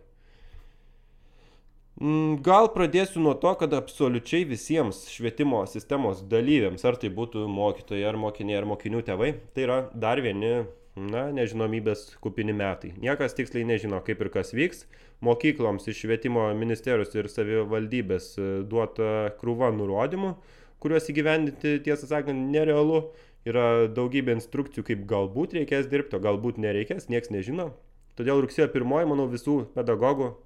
Mm, 2.01 2.39
gal 2.41 2.71
pradėsiu 2.73 3.21
nuo 3.21 3.35
to, 3.37 3.51
kad 3.61 3.75
absoliučiai 3.77 4.47
visiems 4.49 5.03
švietimo 5.13 5.59
sistemos 5.69 6.23
dalyviams, 6.25 6.81
ar 6.89 6.97
tai 6.97 7.11
būtų 7.13 7.45
mokytojai, 7.53 8.07
ar 8.09 8.17
mokiniai, 8.17 8.57
ar 8.63 8.67
mokinių 8.71 9.03
tėvai, 9.05 9.35
tai 9.53 9.67
yra 9.67 9.77
dar 9.93 10.23
vieni 10.25 10.63
na, 10.97 11.27
nežinomybės 11.37 12.07
kupini 12.25 12.57
metai. 12.57 12.95
Niekas 13.05 13.37
tiksliai 13.37 13.69
nežino, 13.69 14.01
kaip 14.07 14.25
ir 14.25 14.33
kas 14.33 14.55
vyks. 14.57 14.87
Mokykloms 15.21 15.93
iš 15.93 16.01
švietimo 16.07 16.49
ministerijos 16.57 17.13
ir 17.21 17.29
savivaldybės 17.29 18.33
e, 18.41 18.51
duota 18.65 19.37
krūva 19.37 19.69
nurodymų, 19.77 20.35
kuriuos 20.81 21.13
įgyvendinti, 21.13 21.83
tiesą 21.85 22.09
sakant, 22.09 22.49
nerealu. 22.57 23.11
Yra 23.45 23.91
daugybė 23.93 24.39
instrukcijų, 24.39 24.89
kaip 24.89 25.05
galbūt 25.09 25.61
reikės 25.61 25.93
dirbti, 25.93 26.17
o 26.17 26.25
galbūt 26.25 26.57
nereikės, 26.61 27.13
niekas 27.13 27.33
nežino. 27.33 27.75
Todėl 28.17 28.41
rugsėjo 28.41 28.73
pirmoji, 28.73 29.09
manau, 29.13 29.29
visų 29.29 29.67
pedagogų 29.77 30.39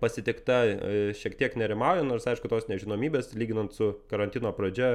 pasitikta 0.00 0.58
e, 0.64 0.74
šiek 1.16 1.36
tiek 1.40 1.56
nerimauja, 1.60 2.04
nors 2.06 2.26
aišku, 2.30 2.48
tos 2.50 2.68
nežinomybės, 2.70 3.32
lyginant 3.38 3.74
su 3.76 3.92
karantino 4.10 4.52
pradžia, 4.56 4.94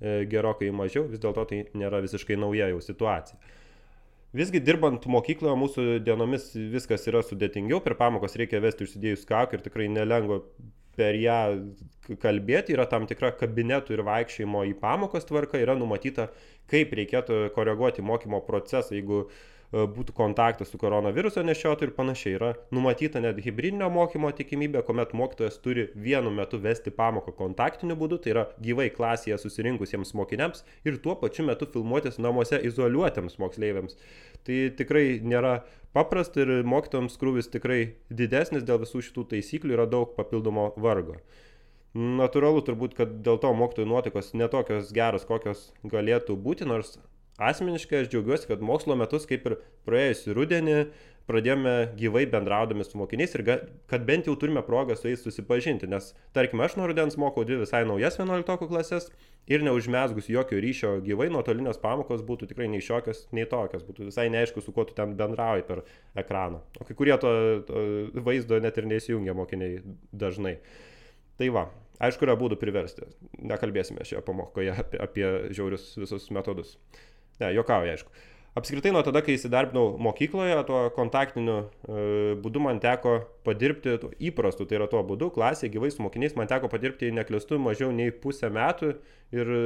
e, 0.00 0.22
gerokai 0.30 0.72
mažiau, 0.74 1.06
vis 1.10 1.22
dėlto 1.22 1.46
tai 1.50 1.64
nėra 1.78 2.02
visiškai 2.04 2.38
nauja 2.40 2.70
jau 2.72 2.80
situacija. 2.82 3.38
Visgi 4.32 4.62
dirbant 4.64 5.04
mokykloje 5.12 5.56
mūsų 5.60 5.82
dienomis 6.06 6.54
viskas 6.72 7.04
yra 7.10 7.20
sudėtingiau, 7.26 7.82
per 7.84 7.98
pamokas 7.98 8.38
reikia 8.40 8.62
vesti 8.64 8.86
užsidėjus 8.86 9.26
kaukį 9.28 9.58
ir 9.58 9.66
tikrai 9.66 9.90
nelengva 9.92 10.40
per 10.96 11.16
ją 11.20 11.36
kalbėti, 12.20 12.72
yra 12.72 12.86
tam 12.88 13.04
tikra 13.08 13.30
kabinetų 13.36 13.94
ir 13.94 14.02
vaikščiojimo 14.08 14.64
į 14.70 14.74
pamokas 14.80 15.28
tvarka, 15.28 15.60
yra 15.60 15.76
numatyta, 15.76 16.30
kaip 16.68 16.92
reikėtų 16.96 17.46
koreguoti 17.54 18.04
mokymo 18.04 18.40
procesą, 18.44 18.96
jeigu 18.96 19.22
uh, 19.26 19.36
būtų 19.72 20.12
kontaktas 20.16 20.68
su 20.72 20.78
koronaviruso 20.80 21.42
nešiotoju 21.46 21.88
ir 21.88 21.94
panašiai. 21.96 22.36
Yra 22.36 22.50
numatyta 22.74 23.22
net 23.24 23.40
hybridinio 23.42 23.88
mokymo 23.92 24.30
tikimybė, 24.36 24.82
kuomet 24.86 25.14
mokytojas 25.16 25.58
turi 25.64 25.88
vienu 25.96 26.32
metu 26.34 26.60
vesti 26.60 26.92
pamoką 26.92 27.32
kontaktiniu 27.38 27.96
būdu, 27.98 28.20
tai 28.22 28.34
yra 28.34 28.46
gyvai 28.62 28.90
klasėje 28.92 29.38
susirinkusiems 29.40 30.12
mokiniams 30.18 30.66
ir 30.84 30.98
tuo 31.02 31.16
pačiu 31.20 31.46
metu 31.48 31.68
filmuotis 31.72 32.20
namuose 32.20 32.60
izoliuotiems 32.68 33.38
moksleiviams. 33.40 33.96
Tai 34.44 34.58
tikrai 34.76 35.06
nėra 35.24 35.62
paprasta 35.96 36.44
ir 36.44 36.66
mokytojams 36.68 37.16
krūvis 37.20 37.48
tikrai 37.52 37.94
didesnis 38.10 38.66
dėl 38.68 38.82
visų 38.84 39.04
šitų 39.08 39.28
taisyklių 39.32 39.78
yra 39.78 39.88
daug 39.88 40.12
papildomo 40.18 40.72
vargo. 40.76 41.16
Natūralu 41.92 42.62
turbūt, 42.64 42.94
kad 42.96 43.18
dėl 43.24 43.36
to 43.40 43.50
mokytojų 43.52 43.88
nuotaikos 43.88 44.32
netokios 44.32 44.92
geros, 44.96 45.26
kokios 45.28 45.66
galėtų 45.84 46.38
būti, 46.40 46.64
nors 46.64 46.96
asmeniškai 47.48 48.02
aš 48.02 48.12
džiaugiuosi, 48.12 48.48
kad 48.50 48.62
mokslo 48.64 48.96
metus, 48.98 49.26
kaip 49.30 49.48
ir 49.48 49.58
praėjusį 49.88 50.36
rudenį, 50.38 50.76
pradėjome 51.28 51.74
gyvai 51.98 52.24
bendraudami 52.30 52.84
su 52.86 52.98
mokiniais 52.98 53.34
ir 53.36 53.44
kad 53.90 54.06
bent 54.06 54.26
jau 54.26 54.34
turime 54.38 54.62
progą 54.66 54.96
su 54.98 55.08
jais 55.08 55.22
susipažinti, 55.22 55.88
nes 55.90 56.10
tarkime 56.34 56.64
aš 56.66 56.76
nuo 56.78 56.88
rudens 56.90 57.18
mokau 57.20 57.44
dvi 57.46 57.60
visai 57.62 57.84
naujas 57.88 58.18
11 58.18 58.66
klasės 58.68 59.08
ir 59.50 59.62
neužmesgus 59.66 60.30
jokio 60.30 60.60
ryšio 60.62 60.92
gyvai 61.06 61.28
nuotolinės 61.32 61.80
pamokos 61.82 62.24
būtų 62.26 62.50
tikrai 62.50 62.68
nei 62.70 62.82
šiokios, 62.84 63.26
nei 63.34 63.46
tokios, 63.50 63.84
būtų 63.86 64.08
visai 64.10 64.28
neaišku, 64.34 64.62
su 64.62 64.74
kuo 64.74 64.86
tu 64.88 64.96
ten 64.98 65.14
bendrauji 65.18 65.66
per 65.68 65.84
ekraną. 66.18 66.62
O 66.80 66.86
kai 66.88 66.96
kurie 66.98 67.14
to, 67.22 67.32
to 67.68 67.84
vaizdo 68.26 68.58
net 68.62 68.78
ir 68.78 68.90
neįsijungia 68.90 69.34
mokiniai 69.38 69.80
dažnai. 70.12 70.58
Tai 71.40 71.48
va, 71.54 71.66
aišku, 72.02 72.26
yra 72.26 72.36
būdų 72.38 72.58
priversti. 72.60 73.08
Nekalbėsime 73.42 74.06
šioje 74.06 74.22
pamokoje 74.26 74.74
apie, 74.78 75.00
apie 75.02 75.26
žiaurius 75.50 75.90
visus 75.98 76.28
metodus. 76.34 76.76
Ne, 77.40 77.54
jokauju, 77.56 77.94
aišku. 77.94 78.12
Apskritai 78.52 78.90
nuo 78.92 79.00
tada, 79.00 79.22
kai 79.24 79.38
įsidarbinau 79.38 79.94
mokykloje, 80.04 80.58
tuo 80.68 80.80
kontaktiniu 80.92 81.54
e, 81.56 82.02
būdu 82.44 82.60
man 82.60 82.82
teko 82.84 83.14
padirbti, 83.46 83.94
įprastu, 84.28 84.66
tai 84.68 84.76
yra 84.76 84.90
tuo 84.92 85.00
būdu, 85.08 85.30
klasėje 85.32 85.72
gyvai 85.72 85.88
su 85.94 86.04
mokiniais, 86.04 86.36
man 86.36 86.50
teko 86.50 86.68
padirbti 86.68 87.08
neklistu 87.16 87.56
mažiau 87.56 87.88
nei 87.96 88.12
pusę 88.12 88.52
metų 88.52 88.92
ir 89.32 89.54
e, 89.56 89.62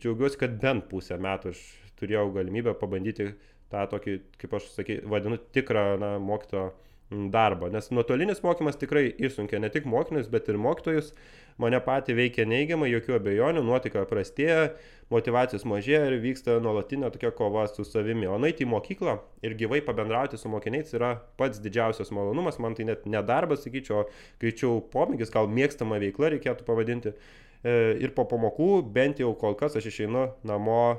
džiaugiuosi, 0.00 0.40
kad 0.40 0.56
bent 0.62 0.88
pusę 0.88 1.20
metų 1.20 1.52
aš 1.52 1.60
turėjau 2.00 2.30
galimybę 2.38 2.72
pabandyti 2.80 3.34
tą 3.70 3.84
tokį, 3.92 4.16
kaip 4.40 4.56
aš 4.56 4.70
sakai, 4.72 5.02
vadinu, 5.04 5.36
tikrą 5.52 5.84
na, 6.00 6.14
mokytojo 6.24 6.70
darbą, 7.10 7.68
nes 7.74 7.90
nuotolinis 7.92 8.40
mokymas 8.44 8.78
tikrai 8.80 9.08
išsunkia 9.18 9.60
ne 9.60 9.68
tik 9.74 9.84
mokinius, 9.84 10.30
bet 10.30 10.48
ir 10.48 10.58
mokytojus. 10.62 11.12
Mane 11.60 11.80
patį 11.84 12.14
veikia 12.16 12.46
neigiamai, 12.48 12.88
jokių 12.88 13.18
abejonių, 13.18 13.62
nuotaika 13.66 14.06
prastėja, 14.08 14.70
motivacijos 15.12 15.66
mažėja 15.68 16.06
ir 16.08 16.16
vyksta 16.22 16.56
nuolatinė 16.62 17.10
tokia 17.12 17.32
kova 17.36 17.66
su 17.68 17.84
savimi. 17.84 18.28
O 18.30 18.38
nueiti 18.40 18.64
į 18.64 18.70
mokyklą 18.70 19.18
ir 19.44 19.56
gyvai 19.60 19.82
pabendrauti 19.84 20.40
su 20.40 20.48
mokiniais 20.48 20.94
yra 20.96 21.12
pats 21.40 21.60
didžiausias 21.60 22.12
malonumas, 22.16 22.60
man 22.62 22.78
tai 22.78 22.86
net 22.88 23.04
nedarbas, 23.10 23.64
sakyčiau, 23.66 24.06
greičiau 24.40 24.80
pomėgis, 24.94 25.32
gal 25.34 25.50
mėgstama 25.52 26.00
veikla 26.00 26.32
reikėtų 26.36 26.64
pavadinti. 26.68 27.12
E, 27.60 27.76
ir 28.00 28.14
po 28.16 28.24
pamokų 28.30 28.72
bent 28.94 29.20
jau 29.20 29.34
kol 29.36 29.58
kas 29.58 29.76
aš 29.76 29.90
išeinu 29.90 30.30
namo 30.48 30.80
e, 30.94 30.96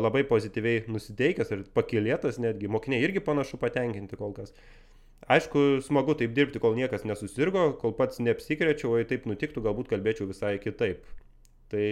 labai 0.00 0.22
pozityviai 0.30 0.86
nusiteikęs 0.88 1.52
ir 1.52 1.66
pakilėtas 1.76 2.40
netgi, 2.40 2.70
mokiniai 2.72 3.04
irgi 3.04 3.20
panašu 3.26 3.60
patenkinti 3.60 4.16
kol 4.16 4.32
kas. 4.38 4.54
Aišku, 5.30 5.60
smagu 5.86 6.16
taip 6.18 6.32
dirbti, 6.34 6.58
kol 6.62 6.74
niekas 6.78 7.06
nesusirgo, 7.06 7.68
kol 7.78 7.94
pats 7.94 8.18
neapsikrečiau, 8.22 8.94
o 8.94 8.98
jei 8.98 9.06
taip 9.12 9.28
nutiktų, 9.30 9.62
galbūt 9.62 9.92
kalbėčiau 9.92 10.26
visai 10.30 10.56
kitaip. 10.62 11.04
Tai 11.70 11.84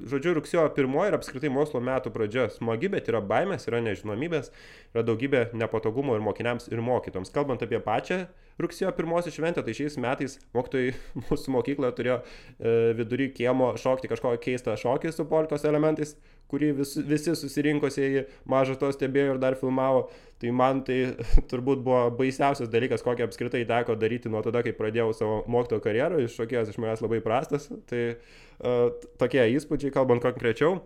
žodžiu, 0.00 0.34
rugsėjo 0.36 0.64
pirmoji 0.76 1.10
ir 1.10 1.16
apskritai 1.16 1.50
mokslo 1.52 1.80
metų 1.84 2.12
pradžia 2.14 2.46
smagi, 2.52 2.90
bet 2.92 3.08
yra 3.10 3.22
baimės, 3.24 3.66
yra 3.68 3.82
nežinomybės, 3.84 4.50
yra 4.92 5.04
daugybė 5.06 5.46
nepatogumo 5.58 6.16
ir 6.16 6.24
mokiniams, 6.24 6.68
ir 6.72 6.82
mokytoms. 6.84 7.32
Kalbant 7.34 7.64
apie 7.64 7.80
pačią 7.82 8.22
rugsėjo 8.62 8.92
pirmosios 8.96 9.34
šventę, 9.36 9.64
tai 9.64 9.74
šiais 9.76 9.98
metais 10.00 10.38
mokytojai 10.56 10.92
mūsų 11.26 11.56
mokykloje 11.56 11.96
turėjo 11.98 12.18
e, 12.20 12.76
vidury 12.98 13.30
kiemo 13.36 13.72
šokti 13.80 14.10
kažkokią 14.12 14.42
keistą 14.44 14.76
šokį 14.80 15.12
su 15.16 15.26
polkos 15.28 15.66
elementais, 15.68 16.16
kurį 16.52 16.70
vis, 16.78 16.94
visi 17.08 17.34
susirinkusieji 17.38 18.26
mažo 18.48 18.76
to 18.78 18.92
stebėjo 18.94 19.34
ir 19.34 19.42
dar 19.42 19.58
filmavo. 19.58 20.06
Tai 20.42 20.54
man 20.58 20.82
tai 20.86 20.98
turbūt 21.50 21.84
buvo 21.84 22.04
baisiausias 22.18 22.70
dalykas, 22.72 23.04
kokį 23.06 23.26
apskritai 23.26 23.64
teko 23.68 23.96
daryti 23.98 24.32
nuo 24.32 24.42
tada, 24.44 24.64
kai 24.64 24.74
pradėjau 24.76 25.12
savo 25.16 25.38
mokytojo 25.50 25.84
karjerą, 25.84 26.22
iš 26.22 26.36
šokėjos 26.40 26.72
iš 26.72 26.80
manęs 26.82 27.04
labai 27.04 27.22
prastas. 27.24 27.70
Tai 27.90 28.02
uh, 28.12 29.06
tokie 29.22 29.46
įspūdžiai, 29.56 29.94
kalbant 29.94 30.24
konkrečiau. 30.24 30.82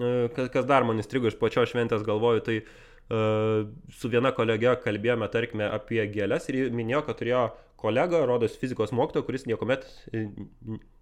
Uh, 0.00 0.30
kas 0.54 0.68
dar 0.70 0.86
man 0.86 1.02
įstrigo 1.02 1.28
iš 1.28 1.40
pačios 1.40 1.72
šventės 1.72 2.06
galvoju, 2.06 2.46
tai 2.46 2.60
uh, 2.62 2.78
su 3.10 4.10
viena 4.12 4.30
kolege 4.36 4.76
kalbėjome, 4.84 5.26
tarkime, 5.32 5.66
apie 5.66 6.04
gėlės 6.14 6.46
ir 6.52 6.70
minėjo, 6.74 7.02
kad 7.08 7.18
turėjo 7.18 7.48
kolega, 7.80 8.20
rodos 8.26 8.56
fizikos 8.60 8.92
mokytojo, 8.92 9.24
kuris 9.24 9.46
niekuomet 9.48 9.86
e, 10.12 10.26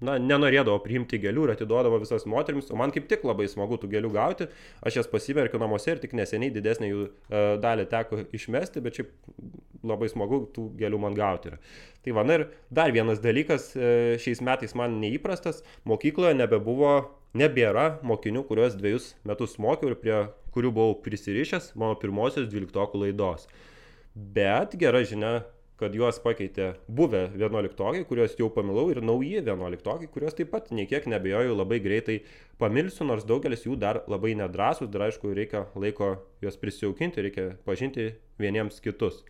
na, 0.04 0.14
nenorėdavo 0.22 0.78
priimti 0.84 1.18
gėlių 1.20 1.48
ir 1.48 1.52
atiduodavo 1.56 1.98
visas 2.02 2.26
moteriams, 2.30 2.70
o 2.70 2.78
man 2.78 2.92
kaip 2.94 3.08
tik 3.10 3.26
labai 3.26 3.48
smagu 3.50 3.80
tų 3.82 3.90
gėlių 3.96 4.12
gauti, 4.14 4.48
aš 4.86 5.00
jas 5.00 5.10
pasimerkiu 5.10 5.60
namuose 5.62 5.94
ir 5.94 6.02
tik 6.02 6.14
neseniai 6.18 6.54
didesnį 6.54 6.92
jų 6.92 7.04
e, 7.08 7.44
dalį 7.64 7.88
teko 7.90 8.22
išmesti, 8.38 8.82
bet 8.84 9.00
šiaip 9.00 9.12
labai 9.88 10.10
smagu 10.12 10.44
tų 10.54 10.68
gėlių 10.78 11.02
man 11.02 11.18
gauti. 11.18 11.52
Yra. 11.52 11.60
Tai 12.04 12.14
va, 12.14 12.26
na 12.26 12.38
ir 12.38 12.48
dar 12.70 12.94
vienas 12.94 13.22
dalykas 13.24 13.72
e, 13.74 13.92
šiais 14.22 14.42
metais 14.46 14.76
man 14.78 15.00
neįprastas, 15.02 15.64
mokykloje 15.88 16.38
nebebuvo, 16.38 16.98
nebėra 17.38 17.98
mokinių, 18.06 18.46
kuriuos 18.48 18.78
dviejus 18.78 19.12
metus 19.28 19.58
mokiau 19.60 19.92
ir 19.92 19.98
prie 20.00 20.20
kurių 20.58 20.74
buvau 20.74 20.98
prisirišęs 21.06 21.72
mano 21.78 21.94
pirmosios 22.02 22.50
dvyliktokų 22.50 23.06
laidos. 23.06 23.46
Bet 24.14 24.74
gera 24.80 25.04
žinia 25.06 25.38
kad 25.78 25.94
juos 25.94 26.18
pakeitė 26.22 26.72
buvę 26.90 27.28
vienuoliktokai, 27.38 28.02
kuriuos 28.08 28.34
jau 28.38 28.48
pamilau, 28.50 28.88
ir 28.90 28.98
nauji 29.04 29.38
vienuoliktokai, 29.46 30.08
kuriuos 30.10 30.34
taip 30.34 30.50
pat 30.50 30.72
niekiek 30.74 31.06
nebejoju 31.06 31.54
labai 31.54 31.78
greitai 31.84 32.18
pamilsiu, 32.58 33.06
nors 33.06 33.26
daugelis 33.28 33.62
jų 33.66 33.78
dar 33.78 34.02
labai 34.10 34.34
nedrasus, 34.38 34.90
dar 34.90 35.06
aišku, 35.06 35.30
reikia 35.38 35.66
laiko 35.78 36.16
juos 36.42 36.58
prisijaukinti, 36.58 37.22
reikia 37.28 37.44
pažinti 37.68 38.10
vieniems 38.42 38.82
kitus. 38.82 39.22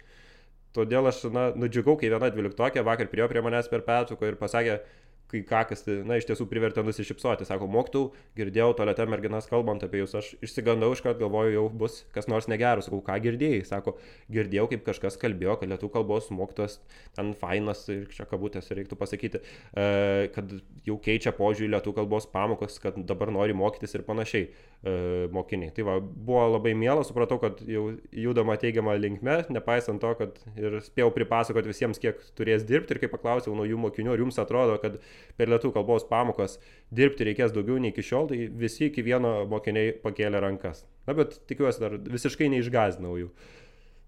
Todėl 0.77 1.11
aš, 1.11 1.27
na, 1.33 1.51
nudžiugau, 1.57 1.99
kai 2.01 2.09
viena 2.13 2.33
dvyliktokė 2.33 2.85
vakar 2.87 3.13
priejo 3.13 3.29
prie 3.29 3.45
manęs 3.45 3.69
per 3.69 3.85
pertrauką 3.85 4.33
ir 4.33 4.41
pasakė, 4.41 4.81
kai 5.29 5.43
ką, 5.45 5.63
kas, 5.69 5.85
na, 6.09 6.17
iš 6.19 6.27
tiesų 6.29 6.47
privertė 6.49 6.83
nusišypsoti. 6.87 7.47
Sako, 7.49 7.69
mokytau, 7.71 8.05
girdėjau 8.39 8.71
tolete 8.79 9.05
merginas 9.11 9.49
kalbant 9.51 9.83
apie 9.85 10.01
jūs, 10.01 10.15
aš 10.17 10.31
išsigandau 10.45 10.91
iš 10.95 11.03
karto, 11.05 11.21
galvoju, 11.21 11.53
jau 11.53 11.65
bus 11.83 12.01
kas 12.15 12.31
nors 12.31 12.49
negeras. 12.49 12.89
Sakau, 12.89 13.03
ką 13.05 13.19
girdėjai? 13.27 13.61
Sako, 13.69 13.97
girdėjau, 14.33 14.69
kaip 14.73 14.87
kažkas 14.87 15.19
kalbėjo, 15.21 15.59
kad 15.61 15.73
lietų 15.73 15.91
kalbos 15.93 16.31
mokytas 16.33 16.79
ten 17.17 17.35
fainas 17.39 17.85
ir 17.93 18.07
čia 18.15 18.25
kabutės 18.31 18.73
reiktų 18.73 18.97
pasakyti, 19.01 19.43
e, 19.43 20.31
kad 20.33 20.55
jau 20.89 20.97
keičia 21.05 21.35
požiūrį 21.37 21.75
lietų 21.75 21.95
kalbos 21.99 22.29
pamokas, 22.33 22.79
kad 22.81 22.97
dabar 23.09 23.33
nori 23.35 23.57
mokytis 23.57 23.99
ir 23.99 24.07
panašiai 24.09 24.49
e, 24.49 25.29
mokiniai. 25.35 25.75
Tai 25.77 25.87
va, 25.91 25.99
buvo 26.01 26.47
labai 26.55 26.73
miela, 26.79 27.05
supratau, 27.05 27.41
kad 27.43 27.61
jau 27.69 27.91
judama 28.17 28.57
teigiamą 28.61 28.97
linkme, 28.97 29.43
nepaisant 29.53 30.01
to, 30.01 30.15
kad 30.23 30.41
ir 30.57 30.81
spėjau 30.87 31.13
pripasakoti 31.15 31.73
visiems, 31.73 32.01
kiek 32.01 32.21
turės 32.39 32.65
dirbti 32.69 32.97
ir 32.97 33.03
kai 33.05 33.13
paklausiau 33.13 33.57
naujų 33.59 33.81
mokinių, 33.85 34.15
ar 34.15 34.25
jums 34.25 34.41
atrodo, 34.41 34.79
kad 34.81 35.01
per 35.37 35.53
lietų 35.53 35.73
kalbos 35.77 36.07
pamokas 36.09 36.59
dirbti 36.95 37.29
reikės 37.29 37.55
daugiau 37.55 37.79
nei 37.83 37.93
iki 37.95 38.05
šiol, 38.05 38.29
tai 38.31 38.49
visi 38.49 38.89
iki 38.89 39.05
vieno 39.07 39.41
mokiniai 39.51 39.95
pakėlė 40.03 40.43
rankas. 40.45 40.85
Na, 41.09 41.17
bet 41.17 41.41
tikiuosi 41.49 41.83
dar 41.83 41.97
visiškai 42.05 42.51
neišgazinau 42.53 43.17
jų. 43.21 43.33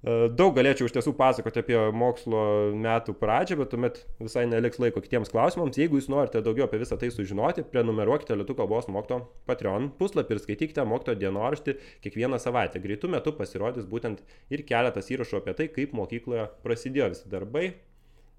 E, 0.01 0.13
daug 0.33 0.55
galėčiau 0.57 0.89
iš 0.89 0.95
tiesų 0.97 1.13
pasakoti 1.17 1.61
apie 1.61 1.77
mokslo 1.93 2.43
metų 2.73 3.13
pradžią, 3.21 3.59
bet 3.61 3.71
tuomet 3.75 3.99
visai 4.21 4.47
neliks 4.49 4.81
laiko 4.81 5.03
kitiems 5.05 5.33
klausimams. 5.33 5.77
Jeigu 5.77 6.01
jūs 6.01 6.09
norite 6.13 6.41
daugiau 6.45 6.65
apie 6.65 6.81
visą 6.81 6.97
tai 7.01 7.11
sužinoti, 7.13 7.67
prenumeruokite 7.69 8.39
Lietuvių 8.41 8.63
kalbos 8.63 8.89
mokyto 8.89 9.21
Patreon 9.51 9.91
puslapį 10.01 10.37
ir 10.37 10.43
skaitykite 10.47 10.87
mokyto 10.89 11.19
dienoraštį 11.21 11.77
kiekvieną 12.07 12.41
savaitę. 12.41 12.81
Greitų 12.81 13.13
metų 13.13 13.37
pasirodys 13.37 13.89
būtent 13.91 14.25
ir 14.49 14.65
keletas 14.69 15.13
įrašų 15.13 15.43
apie 15.43 15.57
tai, 15.59 15.69
kaip 15.77 15.93
mokykloje 15.97 16.49
prasidėjo 16.65 17.13
visi 17.13 17.33
darbai, 17.33 17.67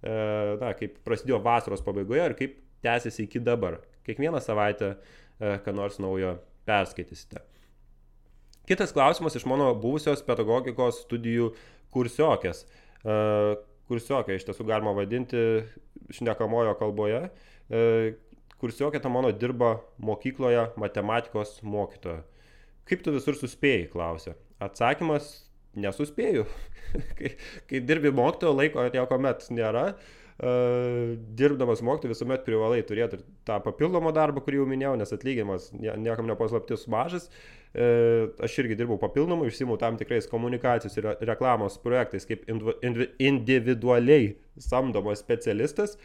na, 0.02 0.72
kaip 0.78 0.96
prasidėjo 1.06 1.38
vasaros 1.46 1.84
pabaigoje 1.86 2.24
ir 2.26 2.36
kaip 2.40 2.56
tęsiasi 2.82 3.24
iki 3.28 3.40
dabar. 3.40 3.80
Kiekvieną 4.06 4.40
savaitę 4.42 4.96
e, 4.96 5.58
ką 5.62 5.74
nors 5.78 6.00
naujo 6.02 6.38
perskaitysite. 6.66 7.42
Kitas 8.70 8.94
klausimas 8.94 9.36
iš 9.36 9.46
mano 9.50 9.72
buvusios 9.76 10.24
pedagogikos 10.26 11.04
studijų 11.06 11.52
kursiokės. 11.94 12.64
E, 13.06 13.16
kursiokė 13.92 14.38
iš 14.38 14.48
tiesų 14.48 14.66
galima 14.70 14.94
vadinti 14.98 15.42
šnekamojo 16.14 16.76
kalboje. 16.80 17.28
E, 17.70 18.14
kursiokė 18.62 19.02
ta 19.02 19.10
mano 19.10 19.32
dirba 19.34 19.76
mokykloje 20.02 20.72
matematikos 20.82 21.60
mokytoja. 21.66 22.24
Kaip 22.90 23.06
tu 23.06 23.14
visur 23.14 23.38
suspėjai, 23.38 23.90
klausė. 23.92 24.36
Atsakymas- 24.62 25.32
nesuspėju. 25.80 26.48
kai, 27.20 27.36
kai 27.70 27.84
dirbi 27.86 28.12
mokytojo 28.16 28.56
laiko, 28.58 28.88
nieko 28.94 29.22
met 29.22 29.48
nėra. 29.54 29.92
Uh, 29.92 30.10
dirbdamas 31.38 31.84
mokytoju 31.86 32.16
visuomet 32.16 32.46
privalai 32.48 32.80
turėti 32.88 33.20
ir 33.20 33.26
tą 33.46 33.60
papildomą 33.62 34.10
darbą, 34.16 34.42
kurį 34.42 34.62
jau 34.62 34.70
minėjau, 34.72 34.96
nes 34.98 35.14
atlyginimas 35.14 35.68
niekam 35.78 36.26
nepaslaptis 36.26 36.88
mažas. 36.90 37.28
E, 37.72 37.86
aš 38.42 38.56
irgi 38.64 38.76
dirbau 38.80 38.98
papildomai, 39.00 39.52
užsimau 39.52 39.78
tam 39.80 40.00
tikrais 40.00 40.26
komunikacijos 40.32 40.98
ir 40.98 41.12
reklamos 41.30 41.78
projektais 41.84 42.26
kaip 42.28 42.50
individualiai 43.22 44.34
samdomas 44.58 45.22
specialistas. 45.22 45.96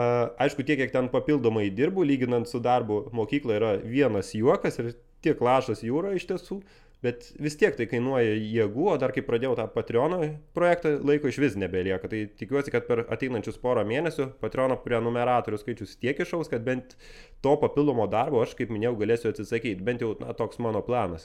Aišku, 0.00 0.64
tiek, 0.66 0.80
kiek 0.80 0.92
ten 0.92 1.08
papildomai 1.12 1.68
dirbu, 1.70 2.02
lyginant 2.06 2.50
su 2.50 2.58
darbu 2.62 3.04
mokykla, 3.14 3.56
yra 3.60 3.72
vienas 3.84 4.34
juokas 4.34 4.82
ir 4.82 4.92
tiek 5.22 5.40
lašas 5.40 5.84
jūra 5.86 6.16
iš 6.16 6.26
tiesų. 6.30 6.60
Bet 7.00 7.30
vis 7.40 7.54
tiek 7.56 7.72
tai 7.78 7.86
kainuoja 7.88 8.34
jėgų, 8.36 8.88
o 8.92 8.96
dar 9.00 9.14
kai 9.16 9.22
pradėjau 9.24 9.54
tą 9.56 9.64
Patreon 9.72 10.18
projektą, 10.56 10.98
laiko 11.08 11.30
iš 11.30 11.38
vis 11.40 11.54
nebelieka. 11.56 12.10
Tai 12.12 12.18
tikiuosi, 12.36 12.72
kad 12.74 12.84
per 12.90 13.06
ateinančius 13.08 13.56
porą 13.62 13.86
mėnesių 13.88 14.26
Patreon 14.42 14.76
prenumeratorių 14.84 15.62
skaičius 15.62 15.96
tiek 16.02 16.20
išaus, 16.20 16.50
kad 16.52 16.66
bent 16.66 16.98
to 17.40 17.54
papildomo 17.62 18.04
darbo 18.12 18.42
aš, 18.44 18.52
kaip 18.58 18.74
minėjau, 18.74 18.98
galėsiu 19.00 19.32
atsisakyti. 19.32 19.80
Bent 19.86 20.04
jau 20.04 20.12
na, 20.20 20.36
toks 20.36 20.60
mano 20.60 20.84
planas. 20.84 21.24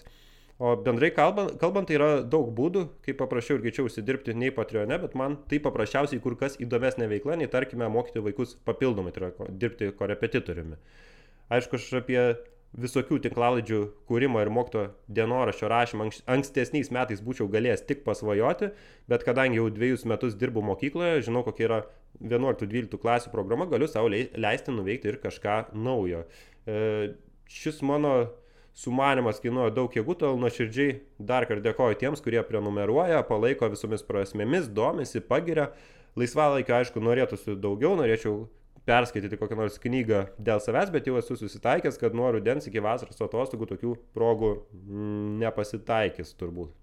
O 0.64 0.72
bendrai 0.80 1.10
kalbant, 1.12 1.58
kalbant, 1.60 1.90
tai 1.90 1.98
yra 1.98 2.10
daug 2.24 2.48
būdų, 2.56 2.86
kaip 3.04 3.20
paprasčiau 3.20 3.58
ir 3.58 3.66
greičiau 3.66 3.90
užsidirbti 3.90 4.32
nei 4.40 4.54
Patreon'e, 4.56 4.96
bet 5.02 5.18
man 5.20 5.36
tai 5.52 5.60
paprasčiausiai 5.60 6.24
kur 6.24 6.38
kas 6.40 6.56
įdomesnė 6.64 7.10
veikla, 7.12 7.36
nei 7.42 7.52
tarkime 7.52 7.92
mokyti 7.92 8.24
vaikus 8.24 8.56
papildomai, 8.64 9.12
tai 9.12 9.26
yra 9.26 9.50
dirbti 9.52 9.92
korepetitoriumi. 10.00 10.80
Aišku, 11.52 11.76
aš 11.76 11.92
apie 12.00 12.22
visokių 12.76 13.20
tinklalaidžių 13.24 13.82
kūrimo 14.10 14.42
ir 14.44 14.52
mokyto 14.52 14.86
dienoraščio 15.16 15.70
rašymą 15.72 16.10
ankstesniais 16.32 16.92
metais 16.92 17.22
būčiau 17.24 17.48
galėjęs 17.52 17.86
tik 17.88 18.04
pasvajoti, 18.08 18.72
bet 19.12 19.24
kadangi 19.28 19.62
jau 19.62 19.70
dviejus 19.72 20.04
metus 20.10 20.36
dirbu 20.40 20.64
mokykloje, 20.66 21.24
žinau, 21.28 21.46
kokia 21.48 21.68
yra 21.70 21.82
11-12 22.20 23.00
klasių 23.00 23.32
programa, 23.32 23.68
galiu 23.72 23.88
savo 23.92 24.12
leisti 24.12 24.76
nuveikti 24.76 25.12
ir 25.12 25.22
kažką 25.24 25.60
naujo. 25.76 26.26
E, 26.68 27.16
šis 27.52 27.80
mano 27.86 28.16
sumanimas 28.76 29.40
kainuoja 29.44 29.72
daug 29.76 29.94
jėgų, 29.96 30.18
tol 30.20 30.40
nuoširdžiai 30.42 31.00
dar 31.20 31.48
kartą 31.48 31.70
dėkoju 31.70 32.00
tiems, 32.02 32.24
kurie 32.24 32.42
prenumeruoja, 32.44 33.24
palaiko 33.28 33.72
visomis 33.72 34.04
prasmėmis, 34.04 34.68
domisi, 34.68 35.24
pagiria. 35.24 35.72
Laisvalaikio, 36.16 36.78
aišku, 36.78 37.02
norėtųsi 37.04 37.58
daugiau, 37.60 37.96
norėčiau 38.00 38.46
perskaityti 38.86 39.40
kokią 39.42 39.58
nors 39.60 39.78
knygą 39.82 40.22
dėl 40.38 40.62
savęs, 40.64 40.92
bet 40.94 41.10
jau 41.10 41.18
esu 41.20 41.38
susitaikęs, 41.40 42.00
kad 42.02 42.16
nuo 42.18 42.30
rudens 42.36 42.68
iki 42.70 42.84
vasaros 42.86 43.22
atostogų 43.26 43.70
tokių 43.74 43.94
progų 44.16 44.52
nepasitaikys 45.42 46.36
turbūt. 46.40 46.74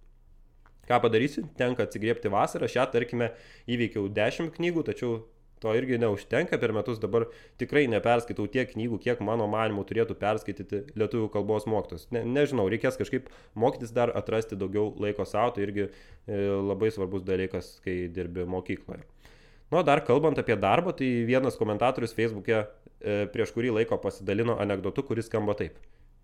Ką 0.89 0.99
padarysiu, 1.05 1.45
tenka 1.59 1.87
atsigriepti 1.87 2.31
vasarą, 2.33 2.67
šią 2.71 2.89
tarkime 2.91 3.31
įveikiau 3.71 4.09
10 4.11 4.51
knygų, 4.57 4.83
tačiau 4.89 5.21
to 5.63 5.71
irgi 5.79 5.99
neužtenka, 6.03 6.59
per 6.59 6.73
metus 6.75 6.99
dabar 6.99 7.29
tikrai 7.63 7.85
neperskaitau 7.91 8.49
tiek 8.51 8.73
knygų, 8.73 8.99
kiek 9.05 9.23
mano 9.23 9.47
manimu 9.51 9.85
turėtų 9.87 10.17
perskaityti 10.19 10.83
lietuvių 10.99 11.29
kalbos 11.37 11.69
mokytos. 11.71 12.09
Ne, 12.15 12.25
nežinau, 12.27 12.67
reikės 12.73 12.99
kažkaip 12.99 13.31
mokytis 13.55 13.95
dar 13.95 14.11
atrasti 14.19 14.59
daugiau 14.59 14.91
laiko 14.99 15.27
savo, 15.29 15.55
tai 15.55 15.69
irgi 15.69 15.87
e, 15.87 15.93
labai 16.59 16.91
svarbus 16.91 17.23
dalykas, 17.29 17.77
kai 17.87 18.09
dirbi 18.11 18.49
mokykloje. 18.51 19.07
Nu, 19.73 19.81
dar 19.83 20.03
kalbant 20.05 20.37
apie 20.37 20.53
darbą, 20.61 20.93
tai 20.93 21.07
vienas 21.25 21.57
komentatorius 21.57 22.13
Facebook'e 22.13 22.59
e, 22.61 23.15
prieš 23.33 23.55
kurį 23.57 23.71
laiko 23.79 23.97
pasidalino 24.03 24.59
anegdotu, 24.61 25.01
kuris 25.09 25.31
skamba 25.31 25.55
taip. 25.57 25.79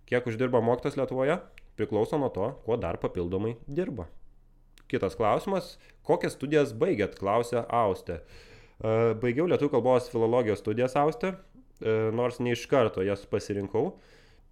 Kiek 0.08 0.26
uždirba 0.28 0.61
mokytas 0.61 0.98
Lietuvoje, 1.00 1.38
priklauso 1.80 2.18
nuo 2.20 2.28
to, 2.34 2.50
kuo 2.66 2.76
dar 2.76 2.98
papildomai 3.00 3.54
dirba. 3.64 4.04
Kitas 4.88 5.16
klausimas, 5.16 5.78
kokias 6.04 6.37
studijas 6.37 6.74
baigėt, 6.76 7.16
klausė 7.16 7.62
Austė. 7.72 8.18
E, 8.20 8.92
baigiau 9.22 9.48
lietuvių 9.48 9.78
kalbos 9.78 10.12
filologijos 10.12 10.61
studijas 10.61 10.98
Austė, 11.00 11.32
e, 11.80 11.96
nors 12.12 12.42
ne 12.44 12.52
iš 12.52 12.66
karto 12.68 13.00
jas 13.06 13.24
pasirinkau. 13.32 13.94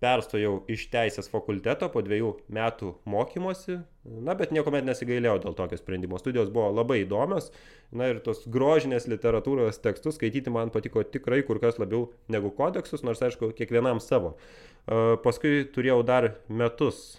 Perstojau 0.00 0.62
iš 0.72 0.88
teisės 0.92 1.28
fakulteto 1.32 1.92
po 1.92 2.00
dviejų 2.04 2.32
metų 2.48 2.94
mokymosi, 3.08 3.82
na 4.06 4.36
bet 4.38 4.52
niekuomet 4.54 4.86
nesigailėjau 4.86 5.40
dėl 5.42 5.56
tokio 5.58 5.78
sprendimo. 5.80 6.20
Studijos 6.20 6.52
buvo 6.54 6.70
labai 6.74 7.00
įdomios, 7.02 7.50
na 7.96 8.10
ir 8.12 8.22
tos 8.24 8.44
grožinės 8.50 9.08
literatūros 9.10 9.80
tekstus 9.82 10.18
skaityti 10.18 10.52
man 10.54 10.72
patiko 10.74 11.02
tikrai 11.02 11.42
kur 11.46 11.60
kas 11.62 11.80
labiau 11.82 12.08
negu 12.32 12.52
kodeksus, 12.54 13.04
nors 13.06 13.22
aišku, 13.22 13.52
kiekvienam 13.58 14.02
savo. 14.02 14.36
Paskui 14.86 15.64
turėjau 15.74 16.04
dar 16.06 16.28
metus 16.46 17.16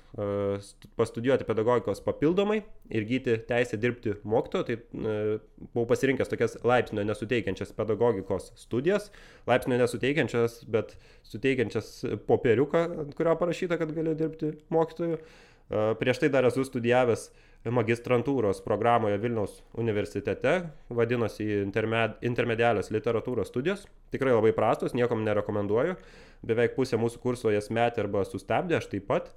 pastudijuoti 0.96 1.44
pedagogikos 1.44 2.00
papildomai 2.06 2.62
ir 2.96 3.08
gyti 3.10 3.36
teisę 3.50 3.76
dirbti 3.76 4.14
mokytojo, 4.24 4.64
tai 4.70 4.78
buvau 5.74 5.84
pasirinkęs 5.90 6.32
tokias 6.32 6.56
laipsnio 6.64 7.04
nesuteikiančias 7.04 7.76
pedagogikos 7.76 8.54
studijas, 8.56 9.10
laipsnio 9.52 9.82
nesuteikiančias, 9.82 10.62
bet 10.72 10.96
suteikiančias 11.28 11.92
popieriuką, 12.30 12.86
ant 13.04 13.20
kurio 13.20 13.36
parašyta, 13.36 13.76
kad 13.82 13.92
galiu 14.00 14.16
dirbti 14.16 14.54
mokytoju. 14.72 15.20
Prieš 15.70 16.22
tai 16.24 16.30
dar 16.32 16.48
esu 16.48 16.64
studijavęs 16.64 17.28
magistrantūros 17.74 18.62
programoje 18.64 19.18
Vilniaus 19.20 19.60
universitete, 19.76 20.54
vadinosi 20.94 21.48
intermed, 21.64 22.16
intermedialios 22.24 22.92
literatūros 22.94 23.52
studijos. 23.52 23.86
Tikrai 24.14 24.36
labai 24.36 24.54
prastos, 24.56 24.96
niekam 24.96 25.26
nerekomenduoju. 25.28 25.98
Beveik 26.48 26.78
pusė 26.78 27.00
mūsų 27.02 27.22
kurso 27.24 27.52
jas 27.52 27.72
metė 27.74 28.06
arba 28.06 28.24
sustabdė, 28.28 28.78
aš 28.78 28.88
taip 28.94 29.08
pat. 29.10 29.32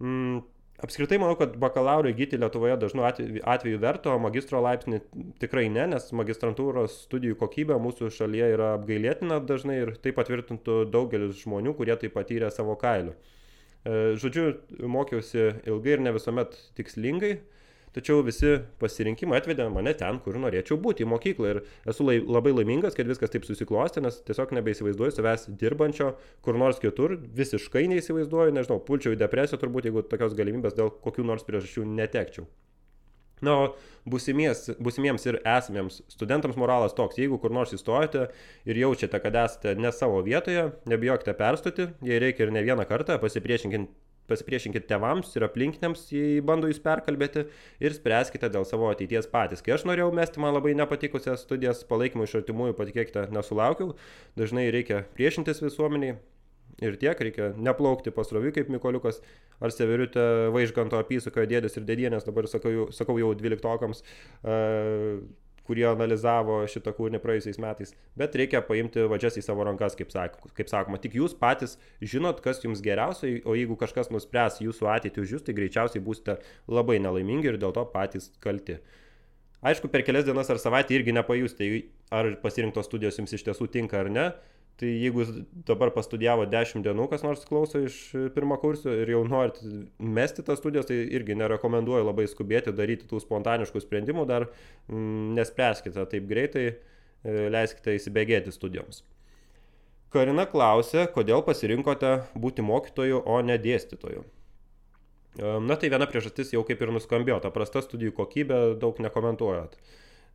Mm, 0.00 0.40
apskritai 0.86 1.18
manau, 1.20 1.36
kad 1.36 1.58
bakalauro 1.60 2.08
įgyti 2.12 2.40
Lietuvoje 2.40 2.78
dažnu 2.80 3.04
atveju, 3.08 3.44
atveju 3.44 3.82
verto, 3.82 4.14
o 4.14 4.22
magistro 4.22 4.62
laipsnį 4.64 5.02
tikrai 5.42 5.66
ne, 5.72 5.88
nes 5.92 6.08
magistrantūros 6.16 7.02
studijų 7.06 7.36
kokybė 7.42 7.80
mūsų 7.82 8.12
šalyje 8.16 8.52
yra 8.56 8.74
apgailėtina 8.78 9.42
dažnai 9.44 9.82
ir 9.82 9.96
tai 10.00 10.14
patvirtintų 10.16 10.84
daugelis 10.92 11.42
žmonių, 11.42 11.76
kurie 11.76 11.96
tai 12.00 12.12
patyrė 12.12 12.52
savo 12.54 12.78
kailiu. 12.80 13.16
E, 13.86 14.16
žodžiu, 14.18 14.56
mokiausi 14.90 15.52
ilgai 15.68 15.94
ir 15.94 16.02
ne 16.02 16.10
visuomet 16.16 16.56
tikslingai, 16.74 17.36
tačiau 17.94 18.24
visi 18.26 18.56
pasirinkimai 18.80 19.38
atvedė 19.38 19.68
mane 19.72 19.92
ten, 19.96 20.18
kur 20.24 20.36
norėčiau 20.42 20.78
būti, 20.82 21.06
į 21.06 21.10
mokyklą. 21.12 21.52
Ir 21.54 21.60
esu 21.92 22.06
lai, 22.08 22.18
labai 22.18 22.52
laimingas, 22.56 22.98
kad 22.98 23.06
viskas 23.08 23.32
taip 23.32 23.46
susiklostė, 23.46 24.02
nes 24.04 24.18
tiesiog 24.26 24.56
nebeįsivaizduoju 24.58 25.16
savęs 25.16 25.46
dirbančio 25.62 26.12
kur 26.44 26.58
nors 26.58 26.82
kitur, 26.82 27.14
visiškai 27.38 27.86
neįsivaizduoju, 27.94 28.58
nežinau, 28.58 28.82
pulčiau 28.84 29.14
į 29.14 29.22
depresiją 29.22 29.62
turbūt, 29.62 29.88
jeigu 29.88 30.04
tokios 30.10 30.34
galimybės 30.36 30.76
dėl 30.76 30.90
kokių 31.06 31.30
nors 31.30 31.46
priežasčių 31.46 31.86
netekčiau. 31.94 32.50
Na, 33.44 33.52
o 33.52 33.66
būsimiems 34.08 35.26
ir 35.28 35.40
esamiems 35.42 36.00
studentams 36.08 36.56
moralas 36.56 36.94
toks, 36.96 37.18
jeigu 37.20 37.36
kur 37.42 37.52
nors 37.52 37.74
įstojate 37.76 38.30
ir 38.64 38.80
jaučiate, 38.80 39.20
kad 39.20 39.36
esate 39.42 39.74
ne 39.76 39.92
savo 39.92 40.22
vietoje, 40.24 40.70
nebijokite 40.88 41.34
perstoti, 41.36 41.90
jei 42.06 42.22
reikia 42.22 42.46
ir 42.46 42.54
ne 42.56 42.64
vieną 42.64 42.88
kartą, 42.88 43.18
pasipriešinkite 43.20 43.92
pasipriešinkit 44.26 44.88
tėvams 44.90 45.34
ir 45.38 45.46
aplinkiniams, 45.46 46.00
jei 46.10 46.40
bando 46.44 46.66
jūs 46.70 46.80
perkalbėti 46.82 47.46
ir 47.82 47.94
spręskite 47.94 48.50
dėl 48.52 48.66
savo 48.68 48.88
ateities 48.90 49.28
patys. 49.30 49.62
Kai 49.62 49.76
aš 49.76 49.86
norėjau 49.86 50.10
mesti 50.18 50.42
man 50.42 50.56
labai 50.56 50.74
nepatikusias 50.78 51.44
studijas 51.46 51.84
palaikymų 51.86 52.26
iš 52.26 52.38
artimųjų, 52.40 52.74
patikėkite, 52.78 53.28
nesulaukiau. 53.34 53.94
Dažnai 54.38 54.66
reikia 54.74 55.04
priešintis 55.14 55.62
visuomeniai, 55.62 56.16
ir 56.82 56.98
tiek, 57.00 57.20
reikia 57.28 57.52
neplaukti 57.56 58.12
pasrovi 58.14 58.52
kaip 58.56 58.68
Mikoliukas 58.72 59.22
ar 59.60 59.72
Severiutė 59.72 60.52
Vaižganto 60.54 61.00
apysakoje 61.00 61.48
dėdės 61.54 61.78
ir 61.78 61.88
dėdienės, 61.88 62.28
dabar 62.28 62.48
sakau, 62.50 62.88
sakau 62.94 63.16
jau 63.20 63.32
dvyliktokams, 63.38 64.02
uh, 64.44 65.20
kurie 65.66 65.86
analizavo 65.88 66.60
šitą 66.70 66.92
kūrinį 66.96 67.20
praėjusiais 67.22 67.58
metais, 67.62 67.92
bet 68.18 68.36
reikia 68.38 68.62
paimti 68.64 69.06
vadžias 69.10 69.38
į 69.40 69.44
savo 69.46 69.64
rankas, 69.66 69.96
kaip, 69.98 70.12
sak, 70.14 70.38
kaip 70.56 70.70
sakoma. 70.70 71.00
Tik 71.02 71.16
jūs 71.18 71.34
patys 71.38 71.76
žinot, 71.98 72.42
kas 72.44 72.62
jums 72.64 72.82
geriausiai, 72.84 73.40
o 73.42 73.56
jeigu 73.58 73.78
kažkas 73.80 74.12
nuspręs 74.14 74.60
jūsų 74.62 74.90
ateitį 74.94 75.24
už 75.24 75.34
jūs, 75.36 75.46
tai 75.46 75.56
greičiausiai 75.58 76.04
būsite 76.06 76.38
labai 76.70 77.00
nelaimingi 77.02 77.50
ir 77.50 77.60
dėl 77.62 77.74
to 77.76 77.82
patys 77.90 78.30
kalti. 78.44 78.78
Aišku, 79.66 79.90
per 79.90 80.04
kelias 80.06 80.26
dienas 80.26 80.50
ar 80.52 80.60
savaitę 80.62 80.94
irgi 80.94 81.14
nepajusite, 81.16 81.70
ar 82.14 82.36
pasirinktos 82.42 82.86
studijos 82.86 83.18
jums 83.18 83.32
iš 83.34 83.48
tiesų 83.48 83.66
tinka 83.72 83.98
ar 84.04 84.12
ne, 84.12 84.26
Tai 84.76 84.88
jeigu 84.90 85.22
jūs 85.22 85.30
dabar 85.68 85.88
pastudijavo 85.94 86.44
10 86.52 86.84
dienų, 86.84 87.06
kas 87.08 87.22
nors 87.24 87.46
klauso 87.48 87.80
iš 87.86 87.96
pirmo 88.34 88.58
kurso 88.60 88.92
ir 88.92 89.08
jau 89.08 89.22
norit 89.24 89.56
mesti 89.96 90.44
tas 90.44 90.60
studijas, 90.60 90.90
tai 90.90 90.98
irgi 91.16 91.38
nerekomenduoju 91.40 92.04
labai 92.04 92.26
skubėti, 92.28 92.74
daryti 92.76 93.08
tų 93.08 93.22
spontaniškų 93.24 93.80
sprendimų, 93.80 94.26
dar 94.28 94.50
mm, 94.50 95.32
nespręskite 95.38 96.04
taip 96.12 96.28
greitai, 96.28 96.66
e, 96.68 97.36
leiskite 97.54 97.96
įsibėgėti 97.96 98.52
studijoms. 98.52 99.00
Karina 100.12 100.44
klausė, 100.48 101.08
kodėl 101.12 101.40
pasirinkote 101.46 102.12
būti 102.36 102.64
mokytoju, 102.64 103.24
o 103.24 103.40
ne 103.44 103.56
dėstytoju. 103.60 104.26
Na 105.36 105.76
tai 105.76 105.90
viena 105.92 106.06
priežastis 106.08 106.54
jau 106.54 106.62
kaip 106.64 106.80
ir 106.80 106.92
nuskambėjo, 106.96 107.40
ta 107.44 107.50
prasta 107.52 107.82
studijų 107.84 108.14
kokybė 108.16 108.60
daug 108.80 108.96
nekomentuojat. 109.04 109.76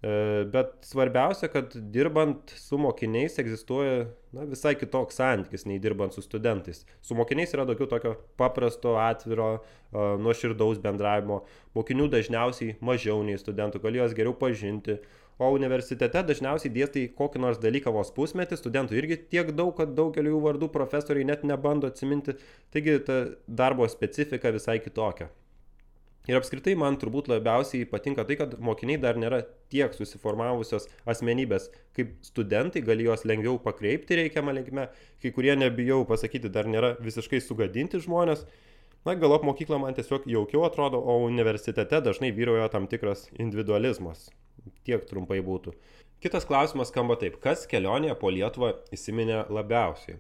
E, 0.01 0.45
bet 0.49 0.79
svarbiausia, 0.81 1.45
kad 1.53 1.75
dirbant 1.93 2.49
su 2.57 2.77
mokiniais 2.81 3.35
egzistuoja 3.39 4.07
na, 4.33 4.47
visai 4.49 4.73
kitoks 4.73 5.19
santykis 5.21 5.67
nei 5.69 5.77
dirbant 5.83 6.15
su 6.15 6.23
studentais. 6.25 6.79
Su 7.05 7.13
mokiniais 7.17 7.53
yra 7.53 7.67
daugiau 7.69 7.85
tokio 7.91 8.15
paprasto, 8.41 8.95
atviro, 8.97 9.51
e, 9.93 10.05
nuoširdaus 10.25 10.81
bendravimo. 10.81 11.43
Mokinių 11.77 12.07
dažniausiai 12.15 12.79
mažiau 12.81 13.21
nei 13.27 13.37
studentų, 13.37 13.83
gali 13.83 14.01
juos 14.01 14.15
geriau 14.17 14.33
pažinti. 14.39 14.97
O 15.41 15.51
universitete 15.53 16.21
dažniausiai 16.25 16.73
dėstai 16.73 17.05
kokį 17.17 17.41
nors 17.41 17.61
dalyką 17.61 17.93
vos 17.93 18.09
pusmetį, 18.13 18.57
studentų 18.57 18.97
irgi 18.97 19.19
tiek 19.35 19.53
daug, 19.57 19.75
kad 19.77 19.93
daugeliu 19.97 20.35
jų 20.35 20.41
vardų 20.47 20.71
profesoriai 20.73 21.29
net 21.29 21.45
nebando 21.45 21.89
atsiminti. 21.89 22.39
Taigi 22.73 22.97
ta 23.05 23.21
darbo 23.45 23.85
specifika 23.89 24.53
visai 24.53 24.79
kitokia. 24.81 25.29
Ir 26.29 26.37
apskritai 26.37 26.75
man 26.77 26.99
turbūt 27.01 27.31
labiausiai 27.31 27.87
patinka 27.89 28.21
tai, 28.29 28.35
kad 28.37 28.51
mokiniai 28.61 28.99
dar 29.01 29.17
nėra 29.17 29.39
tiek 29.73 29.95
susiformavusios 29.97 30.85
asmenybės, 31.09 31.71
kaip 31.97 32.11
studentai 32.27 32.83
gali 32.85 33.07
juos 33.07 33.25
lengviau 33.25 33.57
pakreipti 33.63 34.19
reikiamą 34.19 34.53
linkme, 34.59 34.85
kai 35.23 35.31
kurie 35.33 35.55
nebijau 35.57 36.03
pasakyti, 36.05 36.51
dar 36.53 36.69
nėra 36.69 36.93
visiškai 37.01 37.41
sugadinti 37.41 38.03
žmonės. 38.05 38.45
Na, 39.01 39.15
galop 39.17 39.41
mokykla 39.47 39.81
man 39.81 39.97
tiesiog 39.97 40.29
jaukiau 40.29 40.61
atrodo, 40.67 41.01
o 41.01 41.17
universitete 41.25 42.03
dažnai 42.05 42.29
vyroja 42.37 42.69
tam 42.69 42.85
tikras 42.91 43.25
individualizmas. 43.41 44.27
Tiek 44.85 45.07
trumpai 45.09 45.41
būtų. 45.41 45.73
Kitas 46.21 46.45
klausimas 46.45 46.93
skamba 46.93 47.17
taip, 47.17 47.41
kas 47.41 47.65
kelionėje 47.65 48.13
po 48.21 48.29
Lietuvą 48.29 48.75
įsiminė 48.93 49.47
labiausiai? 49.49 50.19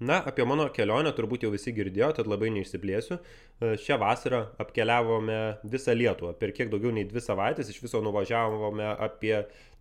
Na, 0.00 0.22
apie 0.24 0.46
mano 0.48 0.64
kelionę 0.72 1.12
turbūt 1.12 1.42
jau 1.44 1.50
visi 1.52 1.74
girdėjo, 1.76 2.14
tad 2.16 2.28
labai 2.30 2.48
neišsiplėsiu. 2.54 3.18
Šią 3.60 3.98
vasarą 4.00 4.38
apkeliavome 4.62 5.40
visą 5.68 5.92
Lietuvą. 5.92 6.32
Per 6.40 6.54
kiek 6.56 6.70
daugiau 6.72 6.94
nei 6.96 7.04
dvi 7.04 7.20
savaitės. 7.20 7.68
Iš 7.68 7.82
viso 7.84 8.00
nuvažiavome 8.00 8.86
apie 8.94 9.34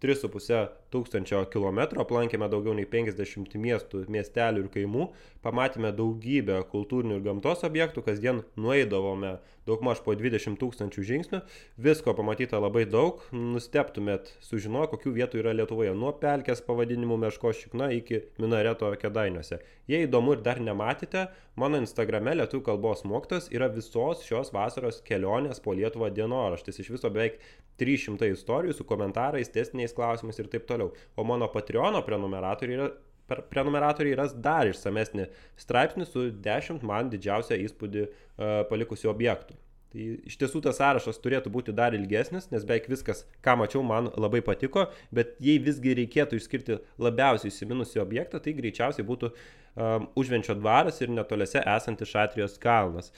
3,5 0.04 0.68
tūkstančio 0.94 1.42
kilometrų, 1.52 2.00
aplankėme 2.04 2.48
daugiau 2.52 2.74
nei 2.76 2.88
50 2.90 3.56
miestų, 3.60 4.06
miestelių 4.12 4.64
ir 4.64 4.70
kaimų, 4.74 5.08
pamatėme 5.44 5.92
daugybę 5.96 6.62
kultūrinių 6.72 7.20
ir 7.20 7.26
gamtos 7.26 7.66
objektų, 7.68 8.04
kasdien 8.08 8.42
nueidavome 8.60 9.38
daugmaž 9.68 10.00
po 10.06 10.16
20 10.18 10.58
tūkstančių 10.60 11.04
žingsnių, 11.12 11.42
visko 11.78 12.16
pamatyta 12.18 12.62
labai 12.64 12.86
daug, 12.90 13.22
nusteptumėt 13.36 14.32
sužinoję, 14.48 14.90
kokių 14.96 15.14
vietų 15.20 15.44
yra 15.44 15.54
Lietuvoje, 15.60 15.92
nuo 15.94 16.16
pelkės 16.18 16.64
pavadinimų 16.66 17.20
Meško 17.28 17.54
šikna 17.54 17.92
iki 18.00 18.24
Minareto 18.42 18.90
kedainiuose. 19.04 19.60
Jei 19.92 20.08
įdomu 20.08 20.38
ir 20.38 20.44
dar 20.48 20.64
nematėte, 20.64 21.28
mano 21.60 21.80
Instagrame 21.82 22.36
lietuvių 22.40 22.64
kalbos 22.66 23.04
mokytas 23.08 23.50
yra 23.54 23.68
visos 23.74 24.24
šios 24.28 24.54
vasaros 24.56 25.02
kelionės 25.06 25.62
po 25.64 25.76
Lietuvą 25.78 26.10
dienoraštis, 26.16 26.80
iš 26.82 26.94
viso 26.96 27.12
beveik 27.14 27.40
300 27.82 28.32
istorijų 28.34 28.78
su 28.78 28.88
komentarais, 28.88 29.52
testiniais 29.54 29.96
klausimais 29.96 30.40
ir 30.40 30.50
taip 30.52 30.68
toliau. 30.70 30.94
O 31.16 31.28
mano 31.28 31.50
Patreono 31.52 32.02
prenumeratoriai 32.08 32.80
yra 32.80 32.90
prenumeratoriai 33.30 34.18
ras 34.18 34.34
dar 34.34 34.70
išsamesnį 34.70 35.28
straipsnį 35.62 36.08
su 36.10 36.30
10 36.50 36.86
man 36.90 37.12
didžiausią 37.14 37.60
įspūdį 37.68 38.06
uh, 38.08 38.62
palikusių 38.72 39.12
objektų. 39.12 39.58
Tai 39.90 40.04
iš 40.30 40.36
tiesų 40.38 40.62
tas 40.62 40.78
sąrašas 40.78 41.18
turėtų 41.24 41.50
būti 41.50 41.74
dar 41.74 41.96
ilgesnis, 41.98 42.52
nes 42.52 42.66
beveik 42.68 42.86
viskas, 42.92 43.24
ką 43.46 43.56
mačiau, 43.58 43.82
man 43.82 44.12
labai 44.22 44.44
patiko, 44.46 44.86
bet 45.10 45.34
jei 45.42 45.58
visgi 45.66 45.96
reikėtų 45.98 46.38
išskirti 46.38 46.78
labiausiai 47.02 47.50
įsiminusi 47.50 48.02
objektą, 48.04 48.38
tai 48.44 48.54
greičiausiai 48.60 49.08
būtų 49.08 49.32
um, 49.34 50.06
Užvenčio 50.20 50.54
dvaras 50.60 51.02
ir 51.02 51.10
netoliese 51.10 51.64
esantis 51.66 52.12
Šatrijos 52.14 52.60
kalnas. 52.62 53.10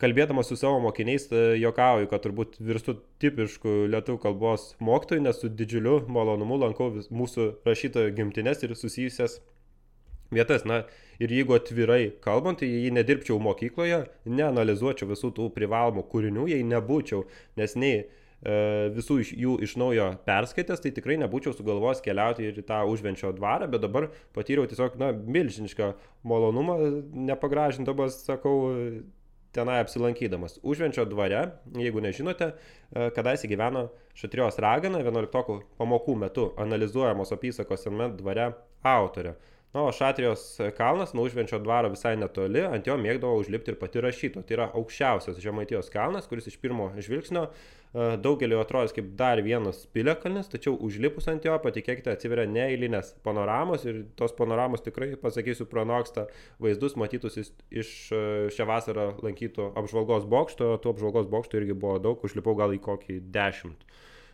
Kalbėdamas 0.00 0.48
su 0.48 0.56
savo 0.60 0.76
mokiniais 0.84 1.24
e, 1.32 1.42
jokauju, 1.56 2.08
kad 2.10 2.20
turbūt 2.24 2.58
virstu 2.60 2.98
tipišku 3.20 3.86
lietuvių 3.92 4.20
kalbos 4.20 4.66
mokytoju, 4.84 5.22
nes 5.24 5.40
su 5.40 5.48
didžiuliu 5.48 6.02
malonumu 6.12 6.58
lankau 6.60 6.90
mūsų 6.92 7.46
rašytojo 7.64 8.12
gimtinės 8.18 8.60
ir 8.64 8.74
susijusias 8.76 9.38
vietas. 10.34 10.66
Na 10.68 10.82
ir 11.22 11.32
jeigu 11.32 11.56
atvirai 11.56 12.10
kalbant, 12.24 12.60
tai 12.60 12.68
jei 12.68 12.92
nedirbčiau 12.94 13.38
mokykloje, 13.42 14.04
neanalizuočiau 14.28 15.10
visų 15.12 15.32
tų 15.36 15.48
privalomų 15.56 16.06
kūrinių, 16.12 16.46
jei 16.52 16.66
nebūčiau, 16.66 17.24
nes 17.60 17.76
nei 17.80 17.96
e, 18.02 18.06
visų 18.96 19.18
iš 19.24 19.32
jų 19.40 19.56
iš 19.66 19.76
naujo 19.80 20.10
perskaitęs, 20.28 20.84
tai 20.84 20.92
tikrai 20.96 21.18
nebūčiau 21.22 21.56
sugalvojęs 21.56 22.04
keliauti 22.04 22.50
ir 22.50 22.60
į 22.60 22.66
tą 22.68 22.82
užvenčio 22.90 23.32
dvarą, 23.36 23.70
bet 23.72 23.84
dabar 23.86 24.10
patyriau 24.36 24.68
tiesiog, 24.68 24.98
na, 25.00 25.12
milžinišką 25.16 25.92
malonumą, 26.28 26.80
nepagražindamas, 27.30 28.20
sakau, 28.28 28.58
tenai 29.56 29.80
apsilankydamas. 29.80 30.58
Užvenčio 30.62 31.06
dvare, 31.08 31.46
jeigu 31.80 32.02
nežinote, 32.04 32.52
e, 32.52 33.08
kadaise 33.16 33.48
gyveno 33.48 33.88
Šatrijos 34.16 34.60
ragana 34.62 35.00
11 35.04 35.60
pamokų 35.80 36.16
metu 36.20 36.50
analizuojamos 36.60 37.32
apysakos 37.36 37.84
sename 37.84 38.10
dvare 38.16 38.50
autorė. 38.84 39.34
Na, 39.76 39.82
o 39.84 39.92
Šatrijos 39.92 40.44
kalnas 40.78 41.10
nuo 41.12 41.26
Užvenčio 41.28 41.58
dvaro 41.60 41.90
visai 41.92 42.14
netoli, 42.16 42.62
ant 42.64 42.86
jo 42.88 42.94
mėgdavo 42.96 43.42
užlipti 43.42 43.74
ir 43.74 43.76
pati 43.76 44.00
rašyto. 44.00 44.40
Tai 44.46 44.56
yra 44.56 44.70
aukščiausias 44.78 45.42
Žemaitijos 45.44 45.92
kalnas, 45.92 46.28
kuris 46.30 46.48
iš 46.48 46.56
pirmo 46.62 46.88
žvilgsnio 46.96 47.50
E, 47.96 48.06
daugeliu 48.20 48.58
atrodys 48.60 48.92
kaip 48.92 49.12
dar 49.16 49.40
vienas 49.44 49.78
piliakalnis, 49.94 50.50
tačiau 50.52 50.74
užlipus 50.84 51.28
ant 51.32 51.46
jo, 51.46 51.54
patikėkite, 51.64 52.12
atsiveria 52.12 52.44
neįlinės 52.50 53.14
panoramos 53.24 53.86
ir 53.88 54.02
tos 54.20 54.34
panoramos 54.36 54.84
tikrai, 54.84 55.14
pasakysiu, 55.22 55.68
pranoksta 55.70 56.26
vaizdus 56.62 56.98
matytus 57.00 57.38
iš 57.40 57.92
e, 58.12 58.20
šią 58.52 58.66
vasarą 58.68 59.06
lankyto 59.24 59.70
apžvalgos 59.80 60.26
bokšto, 60.28 60.74
tų 60.82 60.92
apžvalgos 60.92 61.30
bokštų 61.32 61.62
irgi 61.62 61.78
buvo 61.86 61.96
daug, 62.02 62.20
užlipau 62.26 62.56
gal 62.58 62.76
į 62.76 62.82
kokį 62.84 63.20
dešimt. 63.32 63.88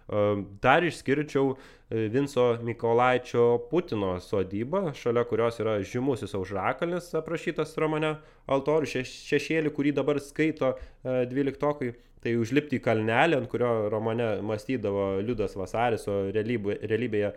E, 0.08 0.44
dar 0.62 0.84
išskirčiau 0.86 1.56
Vinco 1.92 2.46
Mikolaičio 2.64 3.66
Putino 3.68 4.14
sodybą, 4.24 4.94
šalia 4.96 5.26
kurios 5.28 5.58
yra 5.60 5.74
žymusis 5.84 6.32
aužrakalnis 6.38 7.10
aprašytas 7.18 7.74
romane 7.76 8.14
Altorių 8.48 9.04
šešėlį, 9.04 9.74
kurį 9.76 9.92
dabar 9.98 10.20
skaito 10.24 10.72
dvyliktokai. 11.04 11.92
Tai 12.22 12.36
užlipti 12.38 12.78
į 12.78 12.82
kalnelį, 12.84 13.34
ant 13.34 13.48
kurio 13.50 13.90
romane 13.90 14.28
mąstydavo 14.46 15.18
Liudas 15.26 15.56
Vasaris, 15.58 16.06
o 16.06 16.20
realybė, 16.30 16.76
realybėje 16.86 17.32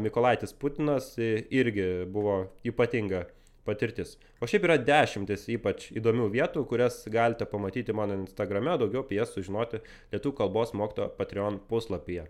Mikolaitis 0.00 0.56
Putinas 0.56 1.10
irgi 1.20 2.06
buvo 2.08 2.38
ypatinga 2.64 3.26
patirtis. 3.68 4.16
O 4.42 4.48
šiaip 4.50 4.66
yra 4.68 4.78
dešimtis 4.80 5.46
ypač 5.54 5.88
įdomių 5.94 6.28
vietų, 6.32 6.64
kurias 6.70 7.02
galite 7.12 7.46
pamatyti 7.48 7.94
mano 7.96 8.16
Instagrame, 8.20 8.74
daugiau 8.80 9.04
apie 9.04 9.20
jas 9.20 9.34
sužinoti 9.34 9.82
Lietuvių 10.14 10.36
kalbos 10.40 10.74
mokyto 10.78 11.08
Patreon 11.18 11.60
puslapyje. 11.70 12.26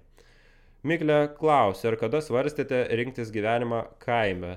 Miglė 0.83 1.29
klausė, 1.39 1.93
ar 1.93 1.97
kada 2.01 2.19
svarstėte 2.25 2.85
rinktis 2.99 3.31
gyvenimą 3.35 3.85
kaime? 4.03 4.57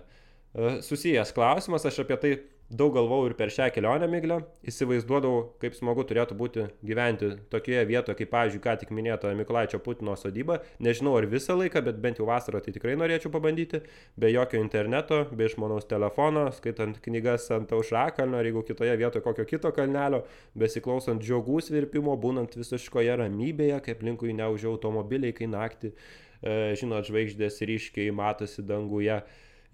Susijęs 0.81 1.33
klausimas, 1.35 1.85
aš 1.85 2.01
apie 2.05 2.17
tai 2.21 2.31
daug 2.69 2.95
galvojau 2.95 3.29
ir 3.29 3.35
per 3.37 3.51
šią 3.53 3.67
kelionę 3.73 4.07
miglę, 4.09 4.39
įsivaizduodavau, 4.65 5.51
kaip 5.61 5.75
smagu 5.77 6.01
turėtų 6.07 6.37
būti 6.37 6.63
gyventi 6.85 7.29
tokioje 7.53 7.83
vietoje, 7.85 8.17
kaip, 8.17 8.31
pavyzdžiui, 8.31 8.61
ką 8.63 8.73
tik 8.81 8.93
minėta 8.95 9.29
Mikulaičio 9.37 9.79
Putino 9.85 10.15
sodyba. 10.17 10.57
Nežinau 10.81 11.13
ar 11.19 11.27
visą 11.29 11.53
laiką, 11.59 11.83
bet 11.85 11.99
bent 12.01 12.21
jau 12.21 12.25
vasarą 12.29 12.63
tai 12.65 12.73
tikrai 12.73 12.97
norėčiau 12.97 13.29
pabandyti. 13.33 13.83
Be 14.17 14.33
jokio 14.33 14.63
interneto, 14.63 15.21
be 15.29 15.45
išmanaus 15.49 15.85
telefono, 15.91 16.47
skaitant 16.57 16.97
knygas 17.05 17.51
ant 17.53 17.73
aušakalnio, 17.77 18.41
ar 18.41 18.49
jeigu 18.49 18.65
kitoje 18.65 18.97
vietoje 18.97 19.25
kokio 19.27 19.45
kito 19.53 19.71
kalnelio, 19.75 20.23
besiklausant 20.57 21.21
žiogų 21.25 21.61
svirpimo, 21.69 22.17
būnant 22.17 22.57
visiškoje 22.57 23.21
ramybėje, 23.21 23.77
kaip 23.91 24.05
linkui 24.09 24.33
neužia 24.33 24.71
automobiliai, 24.73 25.37
kai 25.37 25.51
naktį, 25.53 25.93
e, 26.41 26.59
žinot, 26.81 27.05
žvaigždės 27.11 27.61
ryškiai 27.61 28.09
matosi 28.15 28.65
danguje 28.65 29.21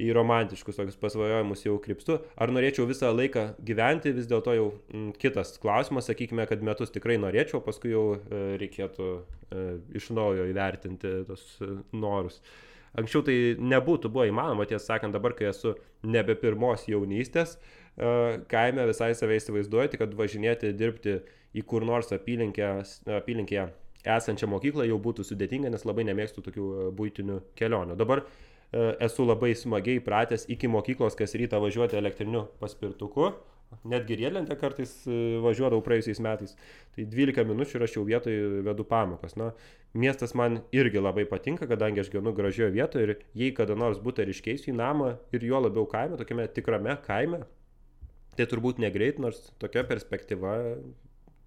į 0.02 0.10
romantiškus 0.18 0.80
tokius 0.80 0.98
pasvajojimus 1.02 1.66
jau 1.66 1.76
krypstu. 1.84 2.18
Ar 2.42 2.54
norėčiau 2.54 2.88
visą 2.90 3.12
laiką 3.14 3.46
gyventi, 3.68 4.14
vis 4.16 4.30
dėlto 4.30 4.56
jau 4.58 4.68
m, 4.72 4.82
mm, 4.96 5.14
kitas 5.22 5.54
klausimas, 5.62 6.10
sakykime, 6.10 6.48
kad 6.50 6.64
metus 6.66 6.94
tikrai 6.94 7.20
norėčiau, 7.22 7.62
paskui 7.66 7.94
jau 7.94 8.06
e, 8.18 8.42
reikėtų 8.62 9.08
e, 9.14 9.66
iš 10.00 10.12
naujo 10.18 10.48
įvertinti 10.50 11.14
tos 11.30 11.46
e, 11.62 11.72
norus. 11.94 12.42
Anksčiau 12.98 13.24
tai 13.24 13.36
nebūtų 13.56 14.10
buvo 14.12 14.26
įmanoma, 14.28 14.66
tiesą 14.68 14.96
sakant, 14.96 15.16
dabar, 15.16 15.36
kai 15.38 15.48
esu 15.54 15.78
nebe 16.04 16.36
pirmos 16.40 16.88
jaunystės, 16.92 17.56
e, 17.56 18.42
kaime 18.52 18.88
visai 18.90 19.14
save 19.16 19.38
įsivaizduoti, 19.40 20.02
kad 20.02 20.18
važinėti 20.18 20.74
dirbti 20.76 21.22
į 21.56 21.64
kur 21.68 21.86
nors 21.88 22.12
apylinkėje 22.16 23.70
esančią 24.08 24.50
mokyklą 24.50 24.86
jau 24.90 24.98
būtų 25.02 25.26
sudėtinga, 25.28 25.72
nes 25.72 25.86
labai 25.86 26.06
nemėgstu 26.10 26.44
tokių 26.46 26.68
e, 26.68 26.88
būtinių 26.98 27.38
kelionių. 27.60 27.98
Dabar 28.00 28.26
esu 28.72 29.26
labai 29.28 29.56
smagiai 29.56 30.00
pratęs 30.04 30.46
iki 30.50 30.70
mokyklos 30.72 31.18
kas 31.20 31.36
rytą 31.36 31.60
važiuoti 31.60 31.98
elektriniu 32.00 32.46
paspirtuku. 32.60 33.32
Netgi 33.88 34.18
riedlentę 34.20 34.58
kartais 34.60 34.92
e, 35.08 35.18
važiuodavau 35.40 35.80
praėjusiais 35.86 36.20
metais. 36.24 36.58
Tai 36.96 37.06
12 37.08 37.46
minučių 37.48 37.78
ir 37.78 37.86
aš 37.86 37.94
jau 37.96 38.04
vietoj 38.04 38.36
vedu 38.68 38.84
pamokas. 38.88 39.38
Na, 39.40 39.54
miestas 39.96 40.36
man 40.36 40.60
irgi 40.76 41.00
labai 41.00 41.24
patinka, 41.30 41.70
kadangi 41.70 42.04
aš 42.04 42.12
gyvenu 42.12 42.34
gražioje 42.36 42.74
vietoje 42.76 43.08
ir 43.08 43.14
jei 43.44 43.54
kada 43.56 43.78
nors 43.80 44.02
būtų 44.04 44.26
ir 44.26 44.34
iškeisiu 44.34 44.74
į 44.74 44.76
namą 44.76 45.14
ir 45.32 45.48
jo 45.48 45.64
labiau 45.64 45.88
kaime, 45.88 46.20
tokiame 46.20 46.50
tikrame 46.52 46.98
kaime, 47.08 47.46
tai 48.36 48.48
turbūt 48.52 48.84
negreit, 48.84 49.24
nors 49.24 49.40
tokia 49.60 49.86
perspektyva 49.88 50.58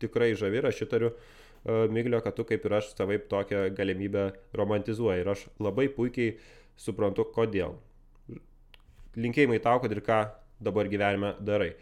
tikrai 0.00 0.32
žavi 0.36 0.62
ir 0.62 0.72
aš 0.72 0.80
šitariu 0.80 1.12
uh, 1.12 1.20
e, 1.64 1.78
Miglio, 1.92 2.24
kad 2.24 2.40
tu 2.40 2.48
kaip 2.48 2.64
ir 2.64 2.80
aš 2.80 2.94
savaip 2.96 3.28
tokią 3.28 3.68
galimybę 3.76 4.30
romantizuoji. 4.56 5.20
Ir 5.20 5.32
aš 5.36 5.44
labai 5.60 5.90
puikiai 5.92 6.38
uh, 6.38 6.63
suprantu 6.80 7.26
kodėl. 7.34 7.76
Linkėjimai 9.14 9.60
tau, 9.62 9.78
kad 9.82 9.92
ir 9.94 10.02
ką 10.04 10.20
dabar 10.64 10.88
gyvenime 10.90 11.34
darai. 11.44 11.74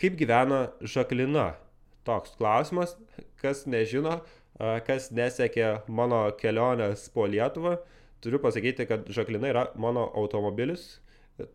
Kaip 0.00 0.16
gyvena 0.18 0.68
Žaklina? 0.82 1.54
Toks 2.04 2.34
klausimas, 2.36 2.96
kas 3.40 3.64
nežino, 3.70 4.18
kas 4.86 5.08
nesekė 5.14 5.86
mano 5.88 6.26
kelionės 6.36 7.06
po 7.14 7.24
Lietuvą. 7.30 7.78
Turiu 8.24 8.40
pasakyti, 8.42 8.86
kad 8.90 9.08
Žaklina 9.08 9.48
yra 9.50 9.64
mano 9.80 10.04
automobilis, 10.16 10.98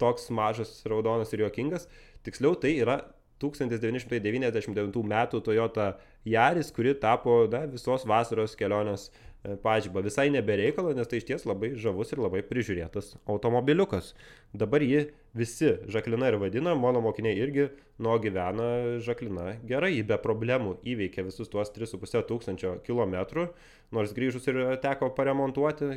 toks 0.02 0.28
mažas, 0.34 0.74
raudonas 0.90 1.32
ir 1.34 1.46
juokingas. 1.46 1.86
Tiksliau, 2.26 2.58
tai 2.60 2.76
yra 2.82 2.98
1999 3.42 5.04
m. 5.04 5.18
Toyota 5.46 5.90
Jaris, 6.28 6.72
kuri 6.76 6.94
tapo 7.00 7.42
na, 7.52 7.66
visos 7.72 8.06
vasaros 8.08 8.58
kelionės 8.60 9.10
E, 9.40 9.56
pažybą. 9.56 10.02
Visai 10.04 10.28
nebereikalo, 10.34 10.92
nes 10.92 11.08
tai 11.08 11.22
iš 11.22 11.26
ties 11.30 11.46
labai 11.48 11.70
žavus 11.80 12.10
ir 12.12 12.20
labai 12.20 12.42
prižiūrėtas 12.44 13.14
automobiliukas. 13.24 14.10
Dabar 14.52 14.84
jį 14.84 15.06
visi 15.40 15.70
Žaklina 15.88 16.28
ir 16.28 16.36
vadina, 16.42 16.74
mano 16.76 17.00
mokiniai 17.06 17.40
irgi 17.40 17.70
nuo 18.04 18.18
gyvena 18.20 19.00
Žaklina 19.06 19.54
gerai, 19.70 19.94
be 20.04 20.18
problemų 20.20 20.76
įveikė 20.84 21.24
visus 21.30 21.48
tuos 21.54 21.72
3,5 21.72 22.26
tūkstančio 22.28 22.74
kilometrų, 22.84 23.48
nors 23.96 24.12
grįžus 24.18 24.52
ir 24.52 24.60
teko 24.84 25.14
paremontuoti, 25.16 25.94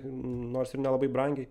nors 0.55 0.77
ir 0.77 0.85
nelabai 0.87 1.11
brangiai. 1.11 1.51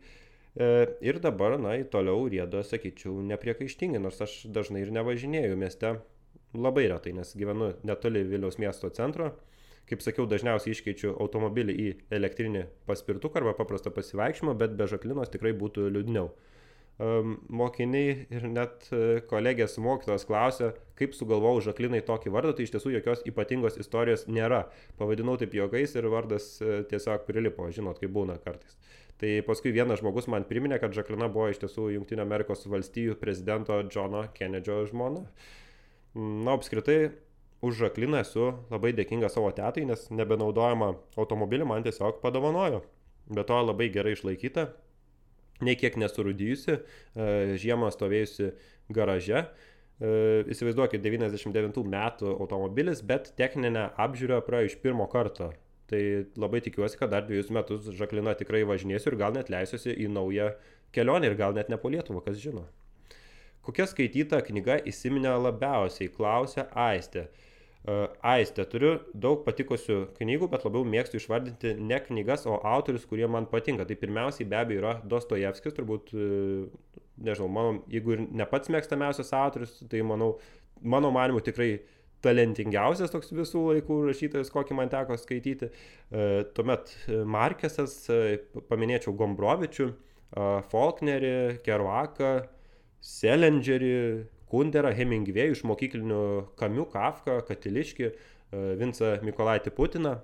E, 0.55 0.71
ir 1.05 1.21
dabar, 1.23 1.57
na, 1.61 1.77
toliau 1.93 2.25
rėda, 2.31 2.63
sakyčiau, 2.67 3.19
nepriekaištingai, 3.29 4.01
nors 4.03 4.19
aš 4.23 4.41
dažnai 4.51 4.83
ir 4.83 4.91
nevažinėjau 4.95 5.55
mieste 5.59 5.95
labai 6.51 6.89
retai, 6.91 7.13
nes 7.15 7.31
gyvenu 7.37 7.71
netoli 7.87 8.25
Vilniaus 8.27 8.59
miesto 8.59 8.89
centro 8.91 9.31
Kaip 9.91 9.99
sakiau, 9.99 10.23
dažniausiai 10.29 10.71
iškeičiu 10.71 11.17
automobilį 11.19 11.73
į 11.75 11.87
elektrinį 12.15 12.61
paspirtuką 12.87 13.41
arba 13.41 13.51
paprastą 13.57 13.91
pasivaikščiojimą, 13.91 14.53
bet 14.61 14.77
be 14.79 14.87
žaklinos 14.87 15.33
tikrai 15.33 15.51
būtų 15.57 15.89
liūdniau. 15.91 16.29
Mokiniai 17.01 18.13
ir 18.31 18.43
net 18.47 18.85
e, 18.93 19.19
kolegės 19.27 19.75
mokytos 19.81 20.23
klausia, 20.29 20.69
kaip 20.99 21.15
sugalvojau 21.17 21.65
žaklinai 21.71 22.03
tokį 22.07 22.31
vardą, 22.35 22.53
tai 22.55 22.67
iš 22.67 22.75
tiesų 22.75 22.93
jokios 22.93 23.23
ypatingos 23.27 23.79
istorijos 23.81 24.27
nėra. 24.29 24.61
Pavadinau 24.99 25.33
taip 25.41 25.55
juokais 25.57 25.97
ir 25.97 26.07
vardas 26.13 26.53
e, 26.61 26.83
tiesiog 26.91 27.25
prilipo, 27.25 27.65
žinot, 27.73 27.99
kaip 27.99 28.13
būna 28.15 28.37
kartais. 28.45 28.77
Tai 29.21 29.31
paskui 29.45 29.69
vienas 29.69 29.99
žmogus 30.01 30.25
man 30.33 30.47
priminė, 30.49 30.79
kad 30.81 30.95
Žaklina 30.97 31.27
buvo 31.29 31.51
iš 31.51 31.59
tiesų 31.61 31.91
Junktinio 31.93 32.23
Amerikos 32.25 32.65
valstijų 32.65 33.19
prezidento 33.21 33.75
Džono 33.85 34.23
Kennedžio 34.33 34.79
žmona. 34.89 35.21
Na, 36.17 36.55
apskritai, 36.55 37.11
už 37.61 37.83
Žakliną 37.83 38.23
esu 38.25 38.47
labai 38.71 38.95
dėkinga 38.97 39.29
savo 39.29 39.51
tetai, 39.53 39.85
nes 39.85 40.07
nebenaudojama 40.09 40.95
automobilį 41.21 41.69
man 41.69 41.85
tiesiog 41.85 42.17
padovanojo. 42.23 42.81
Be 43.29 43.45
to 43.45 43.59
labai 43.61 43.91
gerai 43.93 44.15
išlaikyta, 44.17 44.71
nei 45.61 45.77
kiek 45.77 46.01
nesurūdyjusi, 46.01 46.77
e, 46.81 47.31
žiemą 47.61 47.91
stovėjusi 47.93 48.49
garaže. 48.89 49.45
E, 50.01 50.13
įsivaizduokit, 50.49 51.03
99 51.05 51.85
metų 51.85 52.33
automobilis, 52.39 53.05
bet 53.05 53.35
techninę 53.37 53.91
apžiūrą 54.01 54.41
praėjo 54.47 54.73
iš 54.73 54.81
pirmo 54.81 55.05
karto. 55.11 55.53
Tai 55.91 56.01
labai 56.39 56.61
tikiuosi, 56.63 56.95
kad 56.99 57.11
dar 57.11 57.25
dviejus 57.27 57.49
metus 57.51 57.89
Žaklina 57.97 58.31
tikrai 58.39 58.63
važinėsiu 58.67 59.11
ir 59.11 59.17
gal 59.19 59.35
net 59.35 59.51
leisiuosi 59.51 59.97
į 59.99 60.07
naują 60.13 60.53
kelionę 60.95 61.27
ir 61.27 61.35
gal 61.39 61.55
net 61.57 61.71
ne 61.71 61.79
po 61.81 61.91
Lietuvą, 61.91 62.23
kas 62.23 62.39
žino. 62.39 62.63
Kokia 63.61 63.85
skaityta 63.91 64.39
knyga 64.47 64.79
įsiminė 64.89 65.35
labiausiai, 65.37 66.09
klausia 66.15 66.65
Aistė. 66.71 67.27
Aistė, 67.81 68.63
turiu 68.69 68.91
daug 69.17 69.41
patikusių 69.45 69.97
knygų, 70.19 70.47
bet 70.53 70.65
labiau 70.67 70.85
mėgstu 70.85 71.17
išvardinti 71.17 71.73
ne 71.81 71.97
knygas, 72.07 72.45
o 72.45 72.59
autorius, 72.71 73.07
kurie 73.09 73.25
man 73.29 73.47
patinka. 73.49 73.87
Tai 73.89 73.97
pirmiausiai 73.97 74.47
be 74.49 74.57
abejo 74.59 74.81
yra 74.83 74.91
Dostojevskis, 75.13 75.73
turbūt, 75.77 76.13
e, 76.13 76.99
nežinau, 77.25 77.49
mano, 77.49 77.79
jeigu 77.89 78.15
ir 78.15 78.27
ne 78.29 78.45
pats 78.49 78.69
mėgstamiausias 78.73 79.33
autorius, 79.33 79.79
tai 79.89 80.03
manau, 80.05 80.35
mano 80.81 81.09
manimu 81.13 81.41
tikrai 81.41 81.71
talentingiausias 82.25 83.11
toks 83.13 83.33
visų 83.33 83.65
laikų 83.75 83.97
rašytojas, 84.09 84.51
kokį 84.53 84.77
man 84.77 84.91
teko 84.91 85.17
skaityti. 85.19 85.71
E, 85.71 86.29
tuomet 86.55 86.93
Markesas, 87.25 87.97
e, 88.13 88.39
paminėčiau 88.69 89.15
Gombrovičių, 89.17 89.91
Faulknerį, 90.71 91.33
Kerouaką, 91.65 92.35
Selengerį, 93.03 93.95
Kunderą, 94.51 94.91
Hemingvėjų 94.95 95.55
iš 95.55 95.63
mokyklinių 95.69 96.23
Kamių, 96.59 96.85
Kafka, 96.91 97.39
Katiliški, 97.47 98.09
e, 98.11 98.63
Vinsą 98.79 99.15
Mikolaitį 99.25 99.73
Putiną. 99.77 100.17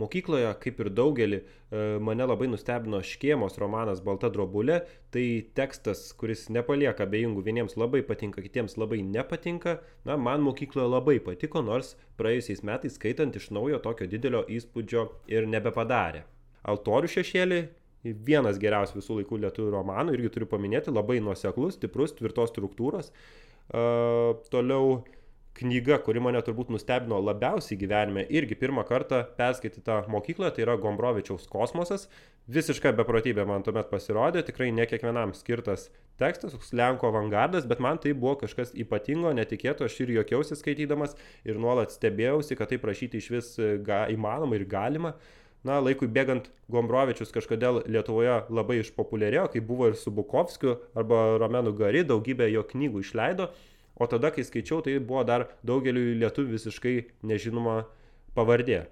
Mokykloje, 0.00 0.48
kaip 0.62 0.78
ir 0.80 0.88
daugelį, 0.96 1.38
e, 1.42 1.80
mane 2.00 2.24
labai 2.24 2.46
nustebino 2.48 3.02
Škėmos 3.04 3.58
romanas 3.60 4.00
Balta 4.00 4.30
drobulė. 4.32 4.78
Tai 5.12 5.24
tekstas, 5.58 6.06
kuris 6.16 6.46
nepalieka 6.48 7.04
abejingų, 7.04 7.44
vieniems 7.44 7.76
labai 7.76 8.00
patinka, 8.08 8.40
kitiems 8.40 8.78
labai 8.80 9.02
nepatinka. 9.04 9.80
Na, 10.08 10.16
man 10.16 10.40
mokykloje 10.46 10.88
labai 10.88 11.18
patiko, 11.20 11.60
nors 11.60 11.92
praėjusiais 12.16 12.64
metais 12.64 12.96
skaitant 12.96 13.36
iš 13.36 13.50
naujo 13.52 13.82
tokio 13.84 14.08
didelio 14.08 14.46
įspūdžio 14.48 15.06
ir 15.28 15.50
nebepadarė. 15.52 16.24
Altorių 16.72 17.12
šešėlį 17.12 17.62
vienas 18.02 18.58
geriausių 18.62 18.98
visų 18.98 19.20
laikų 19.20 19.44
lietuvių 19.44 19.76
romanų, 19.76 20.16
irgi 20.16 20.32
turiu 20.34 20.48
paminėti, 20.50 20.94
labai 20.94 21.20
nuoseklus, 21.20 21.76
stiprus, 21.76 22.16
tvirtos 22.16 22.50
struktūros. 22.54 23.12
Uh, 23.72 24.40
toliau 24.50 25.02
knyga, 25.58 25.98
kuri 26.04 26.20
mane 26.22 26.40
turbūt 26.44 26.70
nustebino 26.72 27.18
labiausiai 27.20 27.78
gyvenime, 27.80 28.24
irgi 28.32 28.56
pirmą 28.58 28.84
kartą 28.88 29.22
perskaityta 29.36 30.02
mokykloje, 30.12 30.54
tai 30.56 30.64
yra 30.64 30.78
Gombrovičiaus 30.80 31.44
kosmosas. 31.50 32.08
Visiška 32.52 32.90
beprotybė 32.98 33.44
man 33.46 33.62
tuomet 33.62 33.90
pasirodė, 33.90 34.42
tikrai 34.46 34.70
ne 34.74 34.86
kiekvienam 34.90 35.34
skirtas 35.36 35.90
tekstas, 36.18 36.56
toks 36.56 36.72
Lenko 36.74 37.10
avangardas, 37.12 37.68
bet 37.68 37.82
man 37.84 38.00
tai 38.02 38.14
buvo 38.16 38.34
kažkas 38.40 38.72
ypatingo, 38.74 39.30
netikėto, 39.36 39.86
aš 39.86 40.00
ir 40.02 40.16
juokiausi 40.16 40.58
skaitydamas 40.58 41.14
ir 41.46 41.60
nuolat 41.62 41.94
stebėjausi, 41.94 42.58
kad 42.58 42.72
tai 42.72 42.80
prašyti 42.82 43.22
iš 43.22 43.30
vis 43.36 43.54
ga, 43.86 44.06
įmanoma 44.10 44.58
ir 44.58 44.66
galima. 44.66 45.14
Na, 45.62 45.76
laikui 45.78 46.08
bėgant 46.10 46.48
Gombrovičius 46.74 47.30
kažkodėl 47.30 47.84
Lietuvoje 47.86 48.40
labai 48.50 48.80
išpopuliarėjo, 48.80 49.44
kaip 49.52 49.66
buvo 49.68 49.92
ir 49.92 49.98
su 49.98 50.10
Bukovskiu 50.10 50.74
arba 50.98 51.36
Romenu 51.38 51.70
Gari, 51.78 52.02
daugybę 52.02 52.48
jo 52.50 52.64
knygų 52.66 53.04
išleido. 53.04 53.52
O 54.00 54.08
tada, 54.08 54.30
kai 54.32 54.44
skaičiau, 54.44 54.80
tai 54.84 54.96
buvo 54.98 55.22
dar 55.28 55.46
daugeliu 55.66 56.14
lietuvių 56.22 56.56
visiškai 56.56 56.96
nežinoma 57.28 57.82
pavardė. 58.36 58.86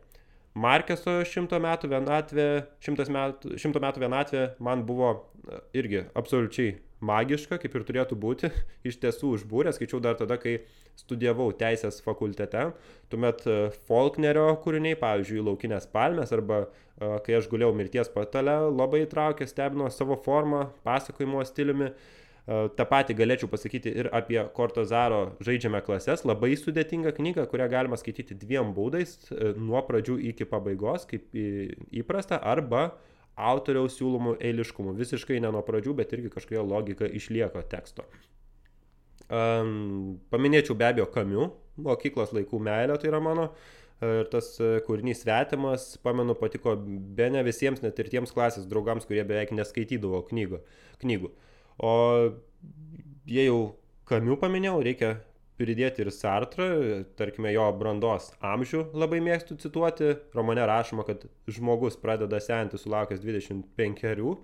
Markeso 0.61 1.21
šimto 1.31 1.61
metų 1.63 1.89
vienatvė, 1.93 2.47
šimtas 2.83 3.11
metų, 3.13 3.57
šimto 3.61 3.81
metų 3.81 4.03
vienatvė 4.03 4.45
man 4.59 4.83
buvo 4.85 5.13
e, 5.15 5.61
irgi 5.79 6.03
absoliučiai 6.19 6.75
magiška, 7.07 7.57
kaip 7.63 7.77
ir 7.79 7.85
turėtų 7.87 8.19
būti, 8.21 8.51
iš 8.89 8.99
tiesų 9.01 9.37
užbūrė, 9.39 9.73
skaičiau 9.73 10.03
dar 10.05 10.19
tada, 10.19 10.37
kai 10.43 10.59
studijavau 10.99 11.49
teisės 11.57 12.03
fakultete, 12.05 12.67
tuomet 13.15 13.47
e, 13.47 13.59
Faulknerio 13.89 14.51
kūriniai, 14.65 14.99
pavyzdžiui, 15.01 15.45
Laukinės 15.47 15.87
palmės 15.95 16.35
arba 16.37 16.65
e, 16.67 16.69
kai 17.25 17.39
aš 17.39 17.49
guliau 17.49 17.71
mirties 17.73 18.11
patale, 18.13 18.59
labai 18.75 19.07
traukė, 19.09 19.49
stebino 19.49 19.89
savo 19.95 20.19
formą, 20.27 20.67
pasakojimo 20.85 21.47
stiliumi. 21.47 21.95
E, 21.95 22.19
Ta 22.51 22.83
pati 22.89 23.15
galėčiau 23.15 23.47
pasakyti 23.47 23.93
ir 24.03 24.09
apie 24.17 24.41
Kortozaro 24.57 25.37
žaidžiame 25.47 25.79
klases, 25.87 26.25
labai 26.27 26.57
sudėtinga 26.59 27.13
knyga, 27.15 27.45
kurią 27.47 27.69
galima 27.71 27.99
skaityti 28.01 28.35
dviem 28.41 28.73
būdais, 28.75 29.13
nuo 29.55 29.79
pradžių 29.87 30.17
iki 30.33 30.49
pabaigos, 30.51 31.05
kaip 31.07 31.31
įprasta, 31.95 32.41
arba 32.43 32.89
autoriaus 33.39 33.95
siūlomų 34.01 34.35
eiliškumų. 34.51 34.97
Visiškai 34.99 35.39
ne 35.45 35.53
nuo 35.55 35.63
pradžių, 35.67 35.95
bet 36.01 36.15
irgi 36.17 36.33
kažkokia 36.35 36.65
logika 36.67 37.07
išlieka 37.07 37.63
teksto. 37.71 38.09
Um, 39.31 40.19
paminėčiau 40.35 40.75
be 40.75 40.89
abejo 40.89 41.07
Kamiu, 41.15 41.53
mokyklos 41.79 42.35
laikų 42.35 42.59
meilė 42.67 42.99
tai 42.99 43.13
yra 43.13 43.23
mano. 43.23 43.53
Ir 44.01 44.31
tas 44.33 44.55
e, 44.57 44.79
kūrinys 44.87 45.19
svetimas, 45.21 45.83
pamenu, 46.01 46.33
patiko 46.41 46.73
be 46.81 47.27
ne 47.29 47.43
visiems, 47.45 47.83
net 47.85 47.99
ir 48.01 48.09
tiems 48.09 48.33
klasės 48.33 48.65
draugams, 48.69 49.05
kurie 49.05 49.21
beveik 49.29 49.53
neskaitydavo 49.53 50.23
knygų. 50.31 50.63
knygų. 51.03 51.29
O 51.81 51.93
jei 53.31 53.47
jau 53.49 53.61
Kamiu 54.11 54.35
paminėjau, 54.41 54.81
reikia 54.83 55.11
pridėti 55.61 56.03
ir 56.03 56.09
Sartrą, 56.11 56.67
tarkime, 57.15 57.53
jo 57.55 57.67
brandos 57.79 58.31
amžių 58.43 58.89
labai 58.97 59.21
mėgstu 59.23 59.55
cituoti. 59.61 60.17
Romane 60.35 60.65
rašoma, 60.67 61.05
kad 61.07 61.29
žmogus 61.47 61.99
pradeda 62.01 62.41
senti 62.43 62.81
sulaukęs 62.81 63.23
25. 63.23 64.35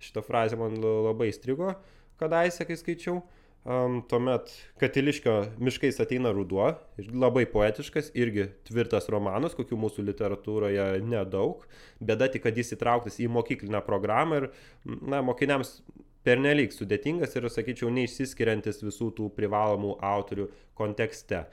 Šitą 0.00 0.24
frazę 0.24 0.56
man 0.56 0.78
labai 0.80 1.28
strigo, 1.36 1.74
kadaise, 2.22 2.64
kai 2.64 2.78
skaičiau. 2.80 3.20
Um, 3.60 3.98
tuomet 4.08 4.48
Katiliškio 4.80 5.34
miškais 5.60 5.98
ateina 6.00 6.30
ruduo, 6.32 6.70
labai 6.96 7.42
poetiškas, 7.44 8.08
irgi 8.16 8.46
tvirtas 8.70 9.10
romanas, 9.12 9.52
kokių 9.58 9.76
mūsų 9.82 10.06
literatūroje 10.06 10.86
nedaug. 11.04 11.66
Bėda 12.00 12.30
tik, 12.32 12.46
kad 12.46 12.56
jis 12.56 12.72
įtrauktas 12.78 13.20
į 13.20 13.28
mokyklinę 13.28 13.82
programą 13.84 14.40
ir 14.40 14.48
na, 14.88 15.20
mokiniams 15.20 15.82
pernelyg 16.26 16.74
sudėtingas 16.74 17.34
ir, 17.36 17.48
sakyčiau, 17.52 17.90
neišsiskiriantis 17.94 18.82
visų 18.84 19.10
tų 19.16 19.30
privalomų 19.36 19.96
autorių 20.04 20.50
kontekste. 20.78 21.46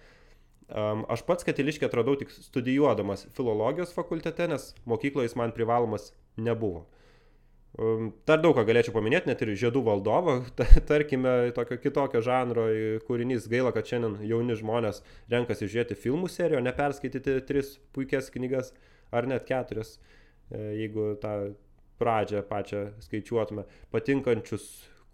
Um, 0.68 1.06
aš 1.08 1.24
pats 1.24 1.48
Katiliškį 1.48 1.88
atradau 1.88 2.18
tik 2.20 2.34
studijuodamas 2.34 3.30
filologijos 3.38 3.96
fakultete, 3.96 4.50
nes 4.52 4.74
mokykloje 4.90 5.30
jis 5.30 5.38
man 5.40 5.56
privalomas 5.56 6.12
nebuvo. 6.36 6.86
Dar 8.26 8.40
daug 8.42 8.56
ką 8.58 8.64
galėčiau 8.66 8.94
paminėti, 8.96 9.30
net 9.30 9.42
ir 9.46 9.52
Žiedų 9.62 9.84
valdovo, 9.86 10.40
tarkime, 10.90 11.52
tokio 11.54 11.78
kitokio 11.78 12.24
žanro 12.26 12.66
kūrinys. 13.06 13.46
Gaila, 13.52 13.70
kad 13.76 13.86
šiandien 13.86 14.18
jauni 14.26 14.56
žmonės 14.58 15.04
renkasi 15.30 15.70
žiūrėti 15.70 15.98
filmų 16.00 16.32
seriją, 16.34 16.58
o 16.58 16.66
ne 16.66 16.74
perskaityti 16.74 17.38
tris 17.46 17.76
puikias 17.94 18.32
knygas 18.34 18.74
ar 19.14 19.30
net 19.30 19.46
keturias, 19.46 20.00
e, 20.50 20.64
jeigu 20.80 21.12
tą 21.22 21.36
pradžią 22.02 22.44
pačią 22.50 22.84
skaičiuotume. 23.04 23.66
Patinkančius 23.94 24.66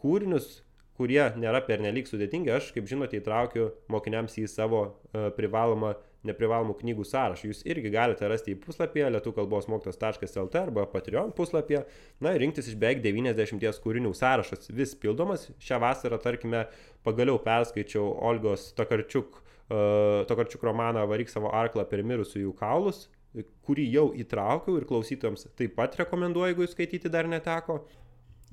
kūrinius, 0.01 0.61
kurie 0.97 1.23
nėra 1.39 1.63
pernelyg 1.65 2.09
sudėtingi, 2.09 2.51
aš, 2.53 2.71
kaip 2.75 2.89
žinote, 2.89 3.17
įtraukiu 3.19 3.71
mokiniams 3.91 4.37
į 4.41 4.47
savo 4.51 4.85
e, 4.87 5.29
privalomą 5.37 5.95
neprivalomų 6.27 6.75
knygų 6.79 7.05
sąrašą. 7.07 7.49
Jūs 7.49 7.61
irgi 7.67 7.91
galite 7.93 8.27
rasti 8.31 8.53
į 8.53 8.59
puslapyje 8.63 9.09
lietuvkalbosmoktas.lt 9.11 10.59
arba 10.59 10.85
Patreon 10.91 11.33
puslapyje. 11.35 11.83
Na 12.23 12.33
ir 12.33 12.43
rinktis 12.43 12.69
iš 12.71 12.77
beveik 12.79 13.03
90 13.03 13.81
kūrinių 13.83 14.13
sąrašas 14.15 14.71
vis 14.71 14.95
pildomas. 14.99 15.49
Šią 15.63 15.81
vasarą, 15.83 16.19
tarkime, 16.23 16.65
pagaliau 17.03 17.41
perskaičiau 17.43 18.05
Olgos 18.29 18.69
Tokarčiuk, 18.77 19.35
uh, 19.35 20.23
Tokarčiuk 20.29 20.63
romaną 20.63 21.03
Varyk 21.11 21.31
savo 21.31 21.51
arklą 21.51 21.85
per 21.89 22.05
mirusiųjų 22.07 22.55
kaulus 22.59 23.07
kurį 23.65 23.85
jau 23.89 24.07
įtraukiau 24.19 24.77
ir 24.77 24.87
klausytojams 24.89 25.47
taip 25.57 25.75
pat 25.77 25.97
rekomenduoju, 26.01 26.51
jeigu 26.51 26.65
jūs 26.65 26.75
skaityti 26.75 27.11
dar 27.13 27.29
neteko. 27.29 27.81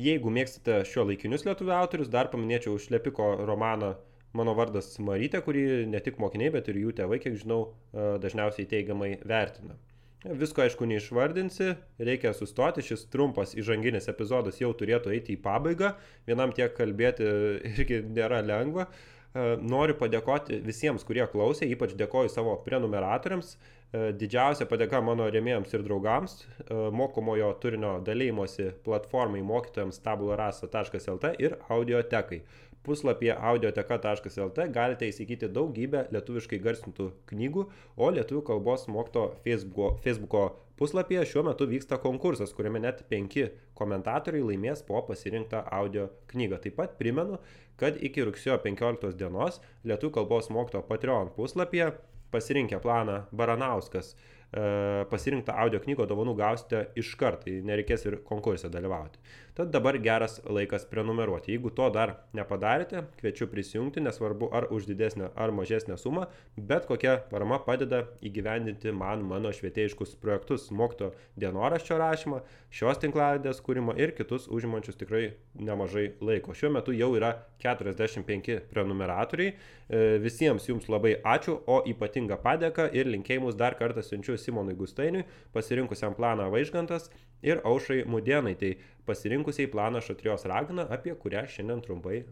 Jeigu 0.01 0.33
mėgstate 0.33 0.81
šio 0.89 1.05
laikinius 1.05 1.45
lietuvių 1.45 1.75
autorius, 1.77 2.09
dar 2.09 2.31
paminėčiau 2.33 2.79
Šlepiko 2.81 3.35
romaną 3.45 3.95
mano 4.37 4.55
vardas 4.57 4.95
Marytė, 5.03 5.43
kurį 5.45 5.65
ne 5.91 6.01
tik 6.01 6.21
mokiniai, 6.23 6.53
bet 6.55 6.71
ir 6.71 6.79
jų 6.81 6.95
tėvai, 6.97 7.19
kiek 7.21 7.37
žinau, 7.43 7.75
e, 7.93 8.07
dažniausiai 8.23 8.69
teigiamai 8.71 9.17
vertina. 9.27 9.77
Visko 10.21 10.63
aišku 10.63 10.87
neišvardinsi, 10.89 11.75
reikia 12.07 12.33
sustoti, 12.37 12.85
šis 12.85 13.07
trumpas 13.13 13.55
įžanginis 13.59 14.09
epizodas 14.13 14.61
jau 14.61 14.71
turėtų 14.77 15.15
eiti 15.17 15.35
į 15.35 15.41
pabaigą, 15.45 15.95
vienam 16.29 16.53
tiek 16.57 16.73
kalbėti 16.77 17.27
irgi 17.75 18.03
nėra 18.07 18.41
lengva. 18.45 18.87
E, 18.87 19.20
noriu 19.35 19.95
padėkoti 19.99 20.61
visiems, 20.65 21.05
kurie 21.07 21.27
klausė, 21.31 21.69
ypač 21.71 21.95
dėkoju 21.99 22.33
savo 22.33 22.57
prenumeratoriams. 22.65 23.53
E, 23.91 24.11
didžiausia 24.15 24.67
padėka 24.71 25.03
mano 25.03 25.29
rėmėjams 25.31 25.75
ir 25.75 25.85
draugams, 25.87 26.41
mokomojo 26.71 27.53
turinio 27.63 27.97
dalymosi 28.07 28.71
platformai 28.87 29.43
mokytojams 29.47 30.03
tabularasa.lt 30.05 31.35
ir 31.43 31.59
audiotekai 31.69 32.43
puslapyje 32.87 33.35
audioteka.lt 33.37 34.67
galite 34.73 35.09
įsigyti 35.11 35.51
daugybę 35.53 36.07
lietuviškai 36.15 36.61
garsintų 36.65 37.11
knygų, 37.31 37.67
o 38.01 38.11
lietuvių 38.17 38.43
kalbos 38.53 38.87
mokto 38.89 39.27
Facebooko, 39.45 39.93
Facebooko 40.05 40.45
puslapyje 40.81 41.27
šiuo 41.29 41.45
metu 41.51 41.69
vyksta 41.69 42.01
konkursas, 42.01 42.55
kuriame 42.57 42.81
net 42.81 43.05
penki 43.13 43.47
komentatoriai 43.77 44.47
laimės 44.49 44.81
po 44.89 45.03
pasirinktą 45.05 45.61
audio 45.77 46.09
knygą. 46.33 46.59
Taip 46.65 46.79
pat 46.81 46.97
primenu, 46.99 47.37
kad 47.81 48.01
iki 48.01 48.25
rugsėjo 48.25 48.57
15 48.65 49.13
dienos 49.21 49.61
lietuvių 49.85 50.17
kalbos 50.19 50.49
mokto 50.51 50.81
Patreon 50.89 51.35
puslapyje 51.37 51.93
pasirinkę 52.33 52.81
planą 52.81 53.25
Baranauskas 53.37 54.15
E, 54.51 54.63
pasirinktą 55.07 55.55
audio 55.63 55.79
knygą 55.79 56.09
dovanų 56.11 56.33
gausite 56.35 56.81
iškart, 56.99 57.45
tai 57.45 57.61
nereikės 57.63 58.03
ir 58.09 58.17
konkursą 58.27 58.67
dalyvauti. 58.75 59.21
Tad 59.55 59.73
dabar 59.75 59.99
geras 59.99 60.39
laikas 60.47 60.85
prenumeruoti. 60.87 61.51
Jeigu 61.57 61.73
to 61.75 61.89
dar 61.91 62.13
nepadarėte, 62.37 63.03
kviečiu 63.19 63.49
prisijungti, 63.51 64.03
nesvarbu 64.05 64.47
ar 64.55 64.69
už 64.71 64.87
didesnę 64.87 65.33
ar 65.35 65.51
mažesnę 65.51 65.97
sumą, 65.99 66.29
bet 66.57 66.87
kokia 66.87 67.17
parama 67.33 67.59
padeda 67.67 68.05
įgyvendinti 68.23 68.93
man 68.95 69.25
mano 69.27 69.51
švietėjiškus 69.55 70.15
projektus, 70.23 70.69
mokto 70.71 71.11
dienoraščio 71.43 71.99
rašymą, 71.99 72.41
šios 72.71 73.03
tinklaladės 73.03 73.63
kūrimą 73.67 73.97
ir 73.99 74.15
kitus 74.15 74.47
užimančius 74.47 75.01
tikrai 75.01 75.25
nemažai 75.59 76.13
laiko. 76.23 76.55
Šiuo 76.55 76.71
metu 76.77 76.95
jau 76.95 77.11
yra 77.19 77.35
45 77.65 78.61
prenumeratoriai. 78.71 79.57
E, 79.91 80.05
visiems 80.23 80.69
jums 80.71 80.87
labai 80.93 81.17
ačiū, 81.27 81.57
o 81.67 81.81
ypatingą 81.91 82.39
padėką 82.45 82.87
ir 82.95 83.11
linkėjimus 83.11 83.59
dar 83.59 83.75
kartą 83.75 84.07
siunčiu 84.07 84.39
Simonui 84.39 84.79
Gustainiui, 84.79 85.27
pasirinkusiam 85.53 86.15
planą 86.15 86.47
Vaižgantas 86.55 87.11
ir 87.43 87.61
Aušai 87.65 88.05
Mudienai, 88.09 88.55
tai 88.61 88.75
pasirinkusiai 89.07 89.71
planą 89.71 90.03
Šatrijos 90.05 90.47
Ragana, 90.51 90.87
apie 90.91 91.15
kurią 91.19 91.47
šiandien 91.51 91.83
trumpai 91.85 92.21
e, 92.21 92.27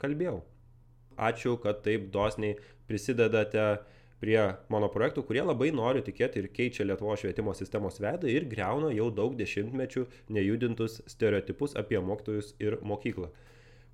kalbėjau. 0.00 0.40
Ačiū, 1.14 1.56
kad 1.62 1.82
taip 1.84 2.08
dosniai 2.14 2.56
prisidedate 2.88 3.66
prie 4.22 4.40
mano 4.72 4.88
projektų, 4.92 5.24
kurie 5.28 5.42
labai 5.44 5.70
noriu 5.74 6.02
tikėti 6.04 6.40
ir 6.40 6.50
keičia 6.54 6.86
Lietuvo 6.86 7.14
švietimo 7.18 7.54
sistemos 7.54 8.00
veidą 8.02 8.30
ir 8.30 8.48
greuna 8.50 8.90
jau 8.94 9.10
daug 9.14 9.36
dešimtmečių 9.38 10.06
nejudintus 10.32 11.02
stereotipus 11.10 11.76
apie 11.80 12.00
mokytojus 12.00 12.54
ir 12.62 12.78
mokyklą. 12.82 13.30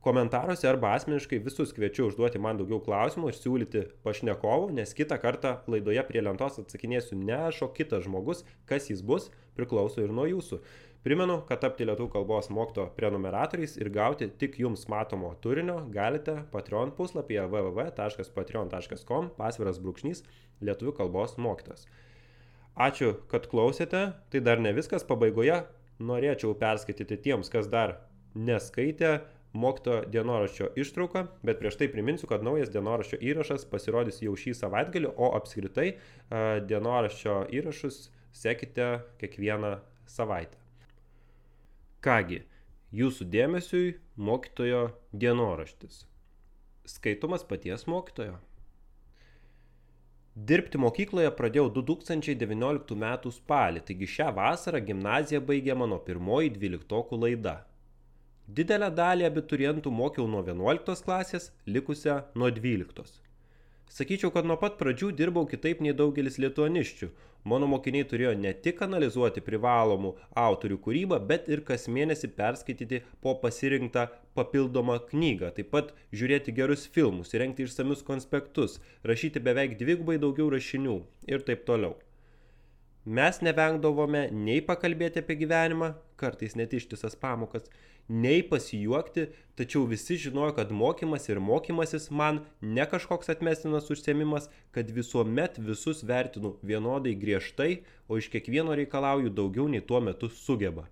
Komentaruose 0.00 0.64
arba 0.64 0.94
asmeniškai 0.96 1.42
visus 1.44 1.74
kviečiu 1.76 2.06
užduoti 2.08 2.40
man 2.40 2.56
daugiau 2.56 2.78
klausimų 2.80 3.28
ir 3.28 3.36
siūlyti 3.36 3.80
pašnekovų, 4.06 4.70
nes 4.78 4.94
kitą 4.96 5.18
kartą 5.20 5.58
laidoje 5.68 6.00
prie 6.08 6.22
lentos 6.24 6.56
atsakinėsiu 6.62 7.18
ne 7.20 7.34
aš, 7.50 7.58
o 7.66 7.68
kitas 7.76 8.06
žmogus, 8.06 8.46
kas 8.70 8.88
jis 8.88 9.02
bus, 9.04 9.26
priklauso 9.58 10.00
ir 10.00 10.14
nuo 10.16 10.24
jūsų. 10.24 10.62
Primenu, 11.04 11.38
kad 11.48 11.60
tapti 11.60 11.84
lietuvių 11.84 12.14
kalbos 12.14 12.48
mokyto 12.52 12.86
prenumeratoriais 12.96 13.76
ir 13.76 13.90
gauti 13.92 14.28
tik 14.40 14.56
jums 14.60 14.86
matomo 14.88 15.34
turinio 15.44 15.78
galite 15.92 16.38
Patreon 16.52 16.92
puslapyje 16.96 17.44
www.patreon.com 17.52 19.28
pasviras 19.36 19.80
brūkšnys 19.84 20.24
lietuvių 20.64 20.94
kalbos 20.96 21.36
mokytas. 21.36 21.84
Ačiū, 22.80 23.18
kad 23.28 23.48
klausėte, 23.52 24.02
tai 24.32 24.42
dar 24.44 24.60
ne 24.64 24.72
viskas 24.76 25.04
pabaigoje, 25.04 25.58
norėčiau 26.00 26.56
perskaityti 26.56 27.20
tiems, 27.28 27.52
kas 27.52 27.68
dar 27.68 27.98
neskaitė 28.32 29.18
mokytojo 29.52 30.04
dienoraščio 30.12 30.70
ištrauką, 30.78 31.24
bet 31.46 31.58
prieš 31.58 31.78
tai 31.80 31.88
priminsiu, 31.90 32.28
kad 32.30 32.44
naujas 32.46 32.70
dienoraščio 32.70 33.18
įrašas 33.32 33.66
pasirodys 33.70 34.22
jau 34.22 34.34
šį 34.38 34.54
savaitgalį, 34.58 35.10
o 35.16 35.32
apskritai 35.38 35.88
dienoraščio 36.70 37.42
įrašus 37.58 38.10
sekite 38.32 38.90
kiekvieną 39.22 39.78
savaitę. 40.06 40.58
Kągi, 42.04 42.44
jūsų 42.96 43.26
dėmesiui 43.32 43.96
mokytojo 44.16 44.84
dienoraštis. 45.12 46.04
Skaitomas 46.88 47.44
paties 47.44 47.84
mokytojo. 47.90 48.38
Dirbti 50.34 50.78
mokykloje 50.80 51.30
pradėjau 51.36 51.66
2019 51.74 52.94
m. 52.94 53.32
spalį, 53.34 53.82
taigi 53.84 54.06
šią 54.08 54.30
vasarą 54.38 54.80
gimnaziją 54.86 55.42
baigė 55.44 55.74
mano 55.76 55.98
pirmoji 56.06 56.54
dvyliktokų 56.54 57.18
laida 57.18 57.58
Didelę 58.50 58.88
dalį 58.98 59.26
abiturientų 59.28 59.90
mokiau 59.94 60.24
nuo 60.26 60.40
11 60.42 61.04
klasės, 61.06 61.50
likusią 61.70 62.16
nuo 62.40 62.48
12. 62.50 63.20
Sakyčiau, 63.94 64.30
kad 64.34 64.48
nuo 64.48 64.56
pat 64.58 64.78
pradžių 64.80 65.10
dirbau 65.18 65.44
kitaip 65.50 65.82
nei 65.84 65.92
daugelis 66.00 66.38
lietuaniščių. 66.42 67.10
Mano 67.52 67.68
mokiniai 67.70 68.08
turėjo 68.10 68.32
ne 68.40 68.50
tik 68.64 68.82
analizuoti 68.86 69.44
privalomų 69.44 70.10
autorių 70.44 70.80
kūrybą, 70.86 71.20
bet 71.30 71.46
ir 71.52 71.62
kas 71.68 71.86
mėnesį 71.98 72.32
perskaityti 72.40 73.02
po 73.22 73.36
pasirinktą 73.44 74.08
papildomą 74.38 74.98
knygą, 75.12 75.52
taip 75.56 75.70
pat 75.76 75.94
žiūrėti 76.10 76.54
gerus 76.56 76.88
filmus, 76.96 77.36
rengti 77.42 77.68
išsamius 77.68 78.02
konspektus, 78.08 78.80
rašyti 79.06 79.42
beveik 79.46 79.78
dvigubai 79.78 80.18
daugiau 80.22 80.50
rašinių 80.56 80.96
ir 81.30 81.46
taip 81.46 81.62
toliau. 81.70 81.94
Mes 83.06 83.38
nevengdavome 83.46 84.26
nei 84.36 84.60
pakalbėti 84.60 85.22
apie 85.22 85.38
gyvenimą, 85.40 85.94
kartais 86.20 86.58
net 86.58 86.74
ištisas 86.76 87.14
pamokas, 87.16 87.70
nei 88.10 88.42
pasijuokti, 88.42 89.26
tačiau 89.54 89.84
visi 89.86 90.18
žinojo, 90.18 90.56
kad 90.58 90.72
mokymas 90.74 91.28
ir 91.30 91.38
mokymasis 91.40 92.10
man 92.10 92.40
ne 92.60 92.86
kažkoks 92.90 93.30
atmestinas 93.30 93.90
užsiemimas, 93.94 94.48
kad 94.74 94.90
visuomet 94.90 95.60
visus 95.62 96.02
vertinu 96.02 96.56
vienodai 96.66 97.14
griežtai, 97.14 97.84
o 98.08 98.18
iš 98.18 98.30
kiekvieno 98.32 98.74
reikalauju 98.74 99.30
daugiau 99.30 99.68
nei 99.70 99.80
tuo 99.80 100.00
metu 100.02 100.28
sugeba. 100.28 100.88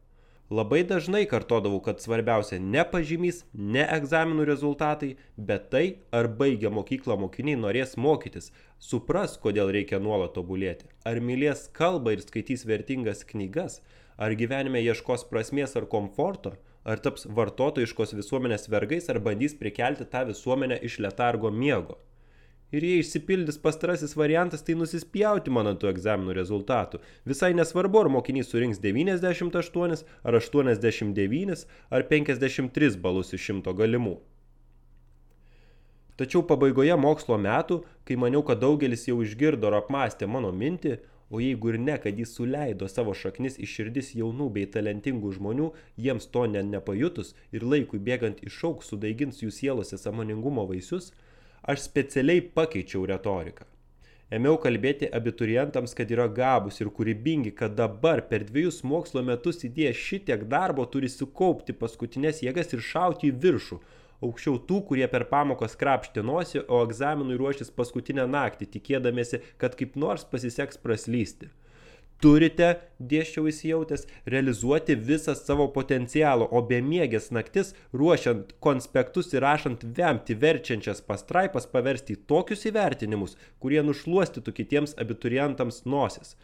Labai 0.48 0.80
dažnai 0.88 1.26
kartodavau, 1.28 1.82
kad 1.84 1.98
svarbiausia 2.00 2.56
ne 2.56 2.80
pažymys, 2.88 3.42
ne 3.52 3.82
egzaminų 3.98 4.46
rezultatai, 4.48 5.10
bet 5.36 5.66
tai, 5.74 5.82
ar 6.14 6.30
baigę 6.38 6.70
mokyklą 6.72 7.18
mokiniai 7.20 7.58
norės 7.60 7.98
mokytis, 8.00 8.48
supras, 8.80 9.34
kodėl 9.42 9.68
reikia 9.74 10.00
nuolat 10.00 10.32
tobulėti, 10.38 10.88
ar 11.04 11.20
mylės 11.20 11.66
kalbą 11.76 12.14
ir 12.16 12.24
skaitys 12.24 12.64
vertingas 12.64 13.26
knygas, 13.28 13.82
ar 14.16 14.32
gyvenime 14.40 14.80
ieškos 14.86 15.26
prasmės 15.28 15.76
ar 15.76 15.84
komforto, 15.90 16.54
ar 16.84 17.00
taps 17.02 17.26
vartotojiškos 17.38 18.14
visuomenės 18.18 18.68
vergais, 18.72 19.08
ar 19.10 19.22
bandys 19.24 19.56
prikelti 19.58 20.06
tą 20.08 20.26
visuomenę 20.28 20.78
iš 20.88 20.98
letargo 21.04 21.50
miego. 21.50 21.98
Ir 22.68 22.84
jei 22.84 23.00
išsipildys 23.00 23.56
pastarasis 23.64 24.12
variantas, 24.16 24.60
tai 24.64 24.74
nusispjauti 24.76 25.52
man 25.52 25.70
ant 25.70 25.80
tų 25.80 25.88
egzaminų 25.88 26.34
rezultatų. 26.36 27.00
Visai 27.24 27.54
nesvarbu, 27.56 28.02
ar 28.02 28.10
mokinys 28.12 28.50
surinks 28.52 28.82
98, 28.82 30.02
ar 30.20 30.36
89, 30.36 31.62
ar 31.88 32.04
53 32.10 32.98
balus 33.00 33.32
iš 33.32 33.46
šimto 33.48 33.72
galimų. 33.78 34.18
Tačiau 36.18 36.42
pabaigoje 36.44 36.96
mokslo 36.98 37.38
metų, 37.40 37.80
kai 38.04 38.18
maniau, 38.20 38.42
kad 38.44 38.60
daugelis 38.60 39.06
jau 39.08 39.20
išgirdo 39.22 39.70
ar 39.70 39.78
apmastė 39.78 40.28
mano 40.28 40.50
mintį, 40.52 40.98
o 41.30 41.40
jeigu 41.40 41.72
ir 41.72 41.78
ne, 41.78 41.96
kad 42.02 42.18
jis 42.18 42.34
suleido 42.36 42.88
savo 42.88 43.14
šaknis 43.22 43.58
į 43.60 43.68
širdis 43.74 44.12
jaunų 44.16 44.48
bei 44.56 44.68
talentingų 44.74 45.32
žmonių, 45.38 45.70
jiems 46.04 46.28
to 46.34 46.44
ne 46.50 46.62
nepajutus 46.74 47.34
ir 47.52 47.66
laikui 47.72 48.00
bėgant 48.10 48.44
išauks 48.50 48.92
sudaigins 48.92 49.42
jų 49.44 49.50
sielose 49.60 49.98
samoningumo 50.00 50.66
vaisius, 50.70 51.12
aš 51.62 51.84
specialiai 51.84 52.44
pakeičiau 52.54 53.04
retoriką. 53.10 53.68
Ėmiau 54.28 54.58
kalbėti 54.60 55.08
abiturientams, 55.16 55.94
kad 55.96 56.10
yra 56.12 56.26
gabus 56.28 56.82
ir 56.82 56.90
kūrybingi, 56.92 57.54
kad 57.56 57.72
dabar 57.76 58.20
per 58.28 58.42
dviejus 58.44 58.82
mokslo 58.84 59.22
metus 59.24 59.64
įdėję 59.64 59.94
šitiek 59.96 60.42
darbo 60.52 60.84
turi 60.84 61.08
sukaupti 61.08 61.72
paskutinės 61.72 62.42
jėgas 62.44 62.76
ir 62.76 62.84
šauti 62.84 63.30
į 63.30 63.38
viršų, 63.44 63.78
aukščiau 64.24 64.58
tų, 64.68 64.82
kurie 64.90 65.06
per 65.12 65.28
pamokas 65.30 65.78
krapštė 65.78 66.24
nosį, 66.26 66.64
o 66.66 66.82
egzaminui 66.86 67.38
ruošis 67.40 67.70
paskutinę 67.74 68.26
naktį, 68.30 68.72
tikėdamėsi, 68.78 69.42
kad 69.62 69.78
kaip 69.78 69.96
nors 69.96 70.26
pasiseks 70.28 70.80
praslysti 70.82 71.52
turite, 72.22 72.68
dėščiau 72.98 73.48
įsijautęs, 73.50 74.06
realizuoti 74.26 74.96
visą 75.10 75.34
savo 75.38 75.68
potencialą, 75.74 76.48
o 76.50 76.62
bemiegės 76.66 77.30
naktis, 77.34 77.74
ruošiant 77.94 78.54
konspektus 78.64 79.32
ir 79.34 79.44
rašant 79.46 79.84
vemti 79.98 80.36
verčiančias 80.42 81.02
pastraipas, 81.06 81.68
paversti 81.70 82.16
į 82.16 82.22
tokius 82.30 82.66
įvertinimus, 82.70 83.36
kurie 83.62 83.82
nušluostytų 83.86 84.54
kitiems 84.60 84.96
abiturientams 84.98 85.84
nosis. 85.86 86.34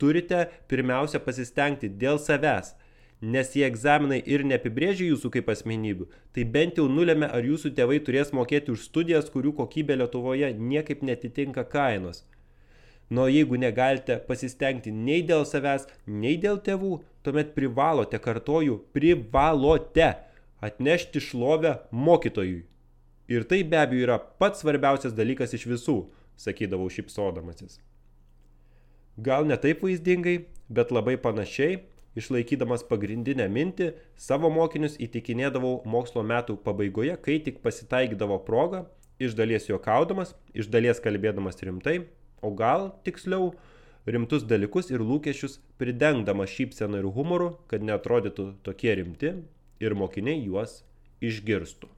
Turite 0.00 0.46
pirmiausia 0.68 1.20
pasistengti 1.20 1.90
dėl 2.02 2.20
savęs, 2.22 2.72
nes 3.20 3.52
jie 3.56 3.66
egzaminai 3.68 4.20
ir 4.24 4.44
neapibrėžia 4.48 5.10
jūsų 5.10 5.30
kaip 5.36 5.50
asmenybių, 5.52 6.08
tai 6.32 6.44
bent 6.44 6.80
jau 6.80 6.86
nulėmė, 6.88 7.28
ar 7.28 7.44
jūsų 7.44 7.74
tėvai 7.76 8.00
turės 8.04 8.32
mokėti 8.36 8.72
už 8.72 8.86
studijas, 8.88 9.28
kurių 9.32 9.52
kokybė 9.58 9.98
Lietuvoje 10.00 10.52
niekaip 10.56 11.04
netitinka 11.04 11.66
kainos. 11.68 12.24
Nu, 13.10 13.26
jeigu 13.26 13.58
negalite 13.58 14.20
pasistengti 14.26 14.92
nei 14.94 15.24
dėl 15.26 15.42
savęs, 15.42 15.88
nei 16.06 16.36
dėl 16.38 16.60
tėvų, 16.62 17.00
tuomet 17.26 17.52
privalote, 17.56 18.20
kartoju, 18.22 18.78
privalote 18.94 20.12
atnešti 20.62 21.20
šlovę 21.20 21.80
mokytojui. 21.90 22.64
Ir 23.30 23.44
tai 23.50 23.62
be 23.66 23.78
abejo 23.78 24.06
yra 24.06 24.18
pats 24.18 24.62
svarbiausias 24.62 25.14
dalykas 25.14 25.54
iš 25.58 25.66
visų, 25.70 25.98
sakydavau 26.38 26.88
šipsodamasis. 26.90 27.80
Gal 29.18 29.46
ne 29.46 29.58
taip 29.60 29.82
vaizdingai, 29.84 30.46
bet 30.70 30.94
labai 30.94 31.16
panašiai, 31.20 31.80
išlaikydamas 32.18 32.84
pagrindinę 32.88 33.46
mintį, 33.52 33.92
savo 34.18 34.50
mokinius 34.50 34.96
įtikinėdavau 35.02 35.80
mokslo 35.88 36.24
metų 36.26 36.58
pabaigoje, 36.64 37.16
kai 37.22 37.38
tik 37.44 37.60
pasitaikydavo 37.64 38.40
proga, 38.46 38.84
iš 39.20 39.36
dalies 39.38 39.68
juokaudamas, 39.68 40.34
iš 40.56 40.70
dalies 40.72 41.02
kalbėdamas 41.04 41.60
rimtai, 41.62 42.00
o 42.42 42.50
gal 42.56 42.90
tiksliau 43.04 43.52
rimtus 44.08 44.46
dalykus 44.48 44.90
ir 44.90 45.04
lūkesčius 45.04 45.58
pridengdamas 45.78 46.50
šypseną 46.56 47.02
ir 47.02 47.08
humoru, 47.14 47.54
kad 47.70 47.84
netrodytų 47.84 48.50
tokie 48.66 48.94
rimti 48.96 49.34
ir 49.80 49.96
mokiniai 49.96 50.40
juos 50.42 50.80
išgirstų. 51.20 51.90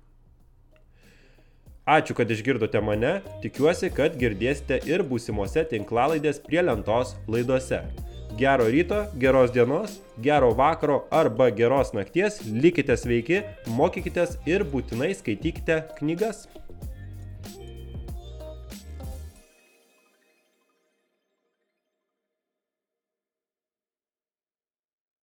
Ačiū, 1.82 2.14
kad 2.14 2.30
išgirdote 2.30 2.78
mane, 2.78 3.16
tikiuosi, 3.42 3.90
kad 3.90 4.14
girdėsite 4.18 4.78
ir 4.86 5.02
būsimose 5.02 5.64
tinklalaidės 5.66 6.38
prie 6.44 6.62
lentos 6.62 7.16
laidose. 7.26 7.82
Gero 8.36 8.64
ryto, 8.64 9.06
geros 9.18 9.52
dienos, 9.52 10.00
gero 10.22 10.54
vakaro 10.54 11.06
arba 11.10 11.50
geros 11.50 11.90
nakties, 11.92 12.38
likite 12.48 12.96
sveiki, 12.96 13.42
mokykitės 13.76 14.38
ir 14.48 14.64
būtinai 14.72 15.10
skaitykite 15.18 15.76
knygas. 15.98 16.46